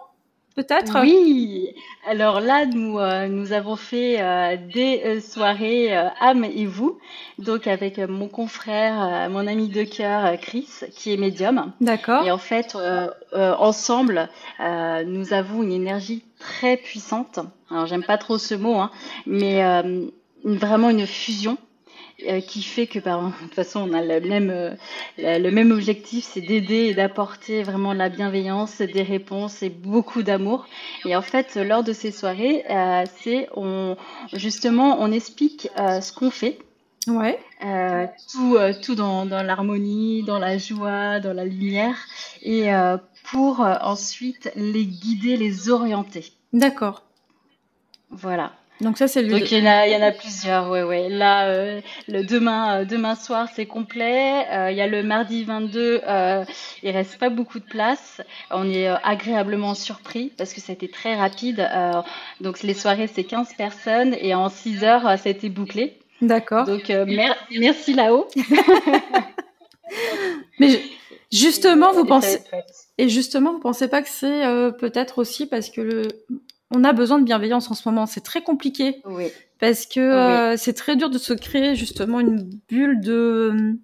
Peut-être 0.55 0.99
Oui, 1.01 1.73
alors 2.07 2.39
là, 2.39 2.65
nous, 2.65 2.99
euh, 2.99 3.27
nous 3.27 3.53
avons 3.53 3.75
fait 3.75 4.21
euh, 4.21 4.57
des 4.73 5.01
euh, 5.05 5.19
soirées 5.21 5.95
âme 6.19 6.43
et 6.43 6.65
vous, 6.65 6.99
donc 7.39 7.67
avec 7.67 7.97
mon 7.97 8.27
confrère, 8.27 9.29
mon 9.29 9.47
ami 9.47 9.67
de 9.67 9.83
cœur, 9.83 10.39
Chris, 10.39 10.67
qui 10.91 11.13
est 11.13 11.17
médium. 11.17 11.71
D'accord. 11.81 12.25
Et 12.25 12.31
en 12.31 12.37
fait, 12.37 12.77
ensemble, 13.33 14.29
nous 14.59 15.33
avons 15.33 15.63
une 15.63 15.71
énergie 15.71 16.23
très 16.39 16.77
puissante. 16.77 17.39
Alors, 17.69 17.85
j'aime 17.85 18.03
pas 18.03 18.17
trop 18.17 18.37
ce 18.37 18.55
mot, 18.55 18.75
hein, 18.75 18.91
mais 19.25 19.63
vraiment 20.43 20.89
une 20.89 21.05
fusion 21.07 21.57
euh, 21.57 21.70
qui 22.47 22.61
fait 22.61 22.87
que 22.87 22.99
de 22.99 23.39
toute 23.41 23.53
façon 23.53 23.89
on 23.89 23.93
a 23.93 24.01
le 24.01 24.19
même 24.27 24.49
euh, 24.49 24.75
le 25.17 25.49
même 25.49 25.71
objectif 25.71 26.25
c'est 26.25 26.41
d'aider 26.41 26.87
et 26.87 26.93
d'apporter 26.93 27.63
vraiment 27.63 27.93
de 27.93 27.99
la 27.99 28.09
bienveillance 28.09 28.81
des 28.81 29.01
réponses 29.01 29.63
et 29.63 29.69
beaucoup 29.69 30.23
d'amour 30.23 30.67
et 31.05 31.15
en 31.15 31.21
fait 31.21 31.55
lors 31.55 31.83
de 31.83 31.93
ces 31.93 32.11
soirées 32.11 32.63
euh, 32.69 33.03
c'est 33.21 33.47
on 33.55 33.97
justement 34.33 34.97
on 34.99 35.11
explique 35.11 35.69
ce 35.75 36.13
qu'on 36.13 36.31
fait 36.31 36.59
Ouais. 37.07 37.39
Euh, 37.65 38.05
tout, 38.31 38.57
tout 38.83 38.93
dans, 38.93 39.25
dans 39.25 39.41
l'harmonie, 39.41 40.21
dans 40.21 40.37
la 40.37 40.59
joie, 40.59 41.19
dans 41.19 41.33
la 41.33 41.45
lumière, 41.45 41.95
et 42.43 42.69
pour 43.23 43.61
ensuite 43.61 44.51
les 44.55 44.85
guider, 44.85 45.35
les 45.35 45.69
orienter. 45.69 46.31
D'accord. 46.53 47.01
Voilà. 48.11 48.53
Donc 48.81 48.97
ça 48.97 49.07
c'est 49.07 49.21
le. 49.21 49.29
Donc 49.29 49.51
il 49.51 49.59
y 49.59 49.61
en 49.61 49.67
a, 49.67 49.87
il 49.87 49.93
y 49.93 49.95
en 49.95 50.01
a 50.01 50.11
plusieurs, 50.11 50.69
ouais 50.69 50.81
ouais. 50.81 51.07
Là 51.07 51.47
euh, 51.47 51.81
le 52.07 52.23
demain, 52.23 52.81
euh, 52.81 52.85
demain 52.85 53.13
soir 53.15 53.47
c'est 53.55 53.67
complet. 53.67 54.47
Euh, 54.51 54.71
il 54.71 54.77
y 54.77 54.81
a 54.81 54.87
le 54.87 55.03
mardi 55.03 55.43
22, 55.43 56.01
euh, 56.05 56.43
il 56.81 56.89
reste 56.89 57.19
pas 57.19 57.29
beaucoup 57.29 57.59
de 57.59 57.65
place. 57.65 58.21
On 58.49 58.67
est 58.67 58.87
agréablement 59.03 59.75
surpris 59.75 60.33
parce 60.35 60.53
que 60.53 60.61
ça 60.61 60.71
a 60.71 60.73
été 60.73 60.89
très 60.89 61.15
rapide. 61.15 61.69
donc 62.41 62.63
les 62.63 62.73
soirées 62.73 63.07
c'est 63.07 63.23
15 63.23 63.53
personnes 63.55 64.15
et 64.19 64.33
en 64.33 64.49
6 64.49 64.83
heures 64.83 65.03
ça 65.03 65.19
a 65.25 65.29
été 65.29 65.49
bouclé. 65.49 65.99
D'accord. 66.21 66.65
Donc 66.65 66.91
merci 67.51 67.93
là-haut. 67.93 68.27
Mais 70.59 70.81
justement 71.31 71.93
vous 71.93 72.05
pensez 72.05 72.39
et 72.97 73.09
justement 73.09 73.53
vous 73.53 73.59
pensez 73.59 73.87
pas 73.87 74.01
que 74.01 74.09
c'est 74.09 74.41
peut-être 74.79 75.19
aussi 75.19 75.45
parce 75.45 75.69
que 75.69 75.81
le 75.81 76.07
on 76.71 76.83
a 76.83 76.93
besoin 76.93 77.19
de 77.19 77.23
bienveillance 77.23 77.69
en 77.69 77.73
ce 77.73 77.87
moment. 77.87 78.05
C'est 78.05 78.21
très 78.21 78.41
compliqué. 78.41 79.01
Oui. 79.05 79.27
Parce 79.59 79.85
que 79.85 79.99
euh, 79.99 80.57
c'est 80.57 80.73
très 80.73 80.95
dur 80.95 81.09
de 81.09 81.17
se 81.17 81.33
créer 81.33 81.75
justement 81.75 82.19
une 82.19 82.49
bulle 82.67 82.99
de 82.99 83.77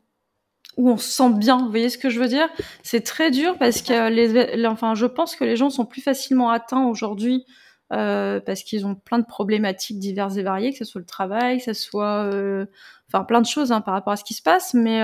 où 0.75 0.89
on 0.89 0.97
se 0.97 1.09
sent 1.09 1.33
bien. 1.33 1.57
Vous 1.57 1.69
voyez 1.69 1.89
ce 1.89 1.97
que 1.97 2.09
je 2.09 2.19
veux 2.19 2.27
dire? 2.27 2.47
C'est 2.83 3.01
très 3.01 3.31
dur 3.31 3.57
parce 3.57 3.81
que 3.81 4.09
les, 4.09 4.65
enfin, 4.65 4.95
je 4.95 5.05
pense 5.05 5.35
que 5.35 5.43
les 5.43 5.55
gens 5.55 5.69
sont 5.69 5.85
plus 5.85 6.01
facilement 6.01 6.49
atteints 6.49 6.85
aujourd'hui 6.85 7.45
euh, 7.93 8.39
parce 8.39 8.63
qu'ils 8.63 8.85
ont 8.85 8.95
plein 8.95 9.19
de 9.19 9.25
problématiques 9.25 9.99
diverses 9.99 10.37
et 10.37 10.43
variées, 10.43 10.71
que 10.71 10.77
ce 10.77 10.85
soit 10.85 10.99
le 10.99 11.05
travail, 11.05 11.57
que 11.57 11.65
ce 11.65 11.73
soit, 11.73 12.23
euh, 12.31 12.65
enfin, 13.07 13.23
plein 13.23 13.41
de 13.41 13.47
choses 13.47 13.71
hein, 13.71 13.81
par 13.81 13.93
rapport 13.93 14.13
à 14.13 14.17
ce 14.17 14.23
qui 14.23 14.33
se 14.33 14.41
passe. 14.41 14.73
Mais 14.73 15.01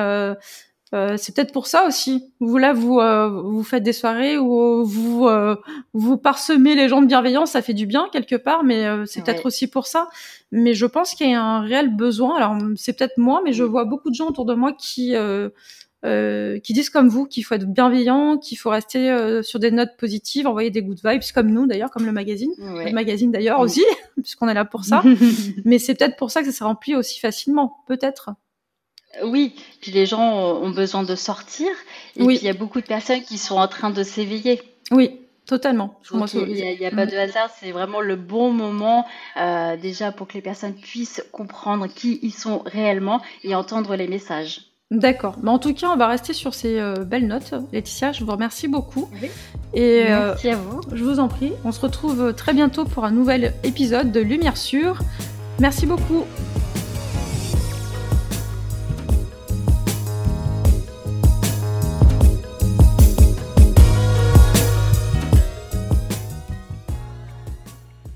euh, 0.93 1.15
c'est 1.17 1.35
peut-être 1.35 1.51
pour 1.51 1.65
ça 1.65 1.87
aussi. 1.87 2.31
Vous 2.39 2.57
là, 2.57 2.71
vous 2.71 2.99
euh, 2.99 3.27
vous 3.27 3.63
faites 3.63 3.81
des 3.81 3.93
soirées 3.93 4.37
où 4.37 4.85
vous 4.85 5.27
euh, 5.27 5.55
vous 5.93 6.17
parsemez 6.17 6.75
les 6.75 6.87
gens 6.87 7.01
de 7.01 7.07
bienveillance, 7.07 7.51
ça 7.51 7.63
fait 7.63 7.73
du 7.73 7.87
bien 7.87 8.07
quelque 8.11 8.35
part, 8.35 8.63
mais 8.63 8.85
c'est 9.07 9.23
peut-être 9.23 9.45
aussi 9.47 9.67
pour 9.67 9.87
ça. 9.87 10.09
Mais 10.51 10.75
je 10.75 10.85
pense 10.85 11.15
qu'il 11.15 11.31
y 11.31 11.33
a 11.33 11.43
un 11.43 11.61
réel 11.61 11.95
besoin. 11.95 12.37
Alors 12.37 12.57
c'est 12.75 12.93
peut-être 12.95 13.17
moi, 13.17 13.41
mais 13.43 13.53
je 13.53 13.63
vois 13.63 13.85
beaucoup 13.85 14.11
de 14.11 14.15
gens 14.15 14.27
autour 14.27 14.45
de 14.45 14.53
moi 14.53 14.71
qui 14.73 15.15
qui 16.03 16.73
disent 16.73 16.89
comme 16.91 17.07
vous 17.07 17.25
qu'il 17.25 17.43
faut 17.43 17.55
être 17.55 17.65
bienveillant, 17.65 18.37
qu'il 18.37 18.59
faut 18.59 18.69
rester 18.69 19.41
sur 19.41 19.57
des 19.57 19.71
notes 19.71 19.97
positives, 19.97 20.45
envoyer 20.45 20.69
des 20.69 20.83
good 20.83 20.99
vibes, 21.03 21.23
comme 21.33 21.49
nous 21.49 21.65
d'ailleurs, 21.65 21.89
comme 21.89 22.05
le 22.05 22.11
magazine, 22.11 22.51
le 22.59 22.91
magazine 22.91 23.31
d'ailleurs 23.31 23.61
aussi, 23.61 23.83
puisqu'on 24.21 24.47
est 24.47 24.53
là 24.53 24.65
pour 24.65 24.85
ça. 24.85 25.01
mais 25.65 25.79
c'est 25.79 25.95
peut-être 25.95 26.17
pour 26.17 26.29
ça 26.29 26.41
que 26.41 26.51
ça 26.51 26.51
s'est 26.51 26.63
rempli 26.63 26.95
aussi 26.95 27.19
facilement, 27.19 27.77
peut-être. 27.87 28.29
Oui, 29.23 29.53
puis 29.81 29.91
les 29.91 30.05
gens 30.05 30.61
ont 30.61 30.71
besoin 30.71 31.03
de 31.03 31.15
sortir. 31.15 31.69
Et 32.15 32.25
puis 32.25 32.37
il 32.37 32.43
y 32.43 32.49
a 32.49 32.53
beaucoup 32.53 32.81
de 32.81 32.85
personnes 32.85 33.21
qui 33.21 33.37
sont 33.37 33.57
en 33.57 33.67
train 33.67 33.89
de 33.89 34.03
s'éveiller. 34.03 34.61
Oui, 34.91 35.19
totalement. 35.45 35.99
il 36.11 36.77
n'y 36.79 36.85
a, 36.85 36.91
pas 36.91 37.05
de 37.05 37.15
hasard, 37.15 37.49
c'est 37.59 37.71
vraiment 37.71 38.01
le 38.01 38.15
bon 38.15 38.51
moment 38.51 39.05
euh, 39.37 39.77
déjà 39.77 40.11
pour 40.11 40.27
que 40.27 40.33
les 40.33 40.41
personnes 40.41 40.75
puissent 40.75 41.23
comprendre 41.31 41.87
qui 41.87 42.19
ils 42.21 42.33
sont 42.33 42.63
réellement 42.65 43.21
et 43.43 43.55
entendre 43.55 43.95
les 43.95 44.07
messages. 44.07 44.61
D'accord. 44.91 45.37
Mais 45.41 45.49
en 45.49 45.57
tout 45.57 45.73
cas, 45.73 45.89
on 45.89 45.95
va 45.95 46.07
rester 46.07 46.33
sur 46.33 46.53
ces 46.53 46.79
euh, 46.79 47.03
belles 47.03 47.25
notes. 47.25 47.55
Laetitia, 47.71 48.11
je 48.11 48.23
vous 48.23 48.31
remercie 48.31 48.67
beaucoup. 48.67 49.09
Et 49.73 50.05
euh, 50.07 50.27
Merci 50.27 50.49
à 50.49 50.55
vous. 50.55 50.81
Je 50.91 51.03
vous 51.03 51.19
en 51.19 51.27
prie. 51.27 51.51
On 51.63 51.71
se 51.71 51.81
retrouve 51.81 52.33
très 52.35 52.53
bientôt 52.53 52.85
pour 52.85 53.03
un 53.03 53.11
nouvel 53.11 53.53
épisode 53.63 54.11
de 54.11 54.19
Lumière 54.19 54.57
Sûre. 54.57 54.99
Merci 55.59 55.87
beaucoup. 55.87 56.25